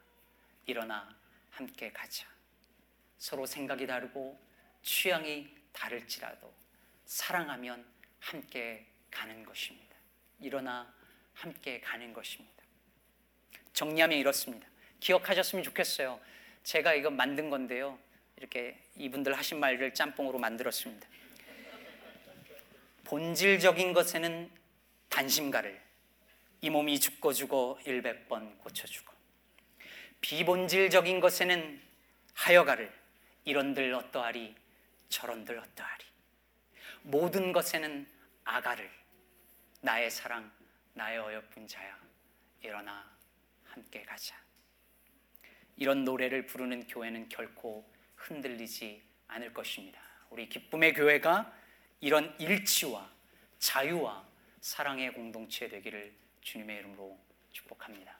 일어나 0.65 1.13
함께 1.51 1.91
가자. 1.91 2.25
서로 3.17 3.45
생각이 3.45 3.85
다르고 3.87 4.39
취향이 4.83 5.53
다를지라도 5.73 6.53
사랑하면 7.03 7.85
함께 8.21 8.87
가는 9.11 9.43
것입니다. 9.43 9.97
일어나 10.39 10.93
함께 11.33 11.81
가는 11.81 12.13
것입니다. 12.13 12.63
정리하면 13.73 14.17
이렇습니다. 14.17 14.65
기억하셨으면 15.01 15.61
좋겠어요. 15.61 16.21
제가 16.63 16.93
이거 16.93 17.09
만든 17.09 17.49
건데요. 17.49 17.99
이렇게 18.37 18.81
이분들 18.95 19.37
하신 19.37 19.59
말을 19.59 19.93
짬뽕으로 19.93 20.39
만들었습니다. 20.39 21.05
본질적인 23.05 23.93
것에는 23.93 24.51
단심가를 25.09 25.81
이 26.61 26.69
몸이 26.69 26.99
죽고 26.99 27.33
죽어 27.33 27.79
일백 27.85 28.27
번 28.27 28.57
고쳐주고 28.57 29.13
비본질적인 30.21 31.19
것에는 31.19 31.81
하여가를 32.33 32.91
이런들 33.43 33.93
어떠하리 33.93 34.55
저런들 35.09 35.59
어떠하리. 35.59 36.03
모든 37.03 37.53
것에는 37.53 38.07
아가를 38.43 38.89
나의 39.81 40.09
사랑 40.09 40.51
나의 40.93 41.19
어여쁜 41.19 41.67
자야 41.67 41.97
일어나 42.61 43.15
함께 43.65 44.01
가자. 44.03 44.35
이런 45.77 46.03
노래를 46.03 46.47
부르는 46.47 46.87
교회는 46.87 47.29
결코 47.29 47.87
흔들리지 48.15 49.03
않을 49.27 49.53
것입니다. 49.53 50.01
우리 50.29 50.49
기쁨의 50.49 50.93
교회가 50.93 51.53
이런 52.05 52.35
일치와 52.39 53.09
자유와 53.57 54.23
사랑의 54.61 55.11
공동체 55.11 55.67
되기를 55.67 56.13
주님의 56.41 56.77
이름으로 56.77 57.19
축복합니다. 57.51 58.15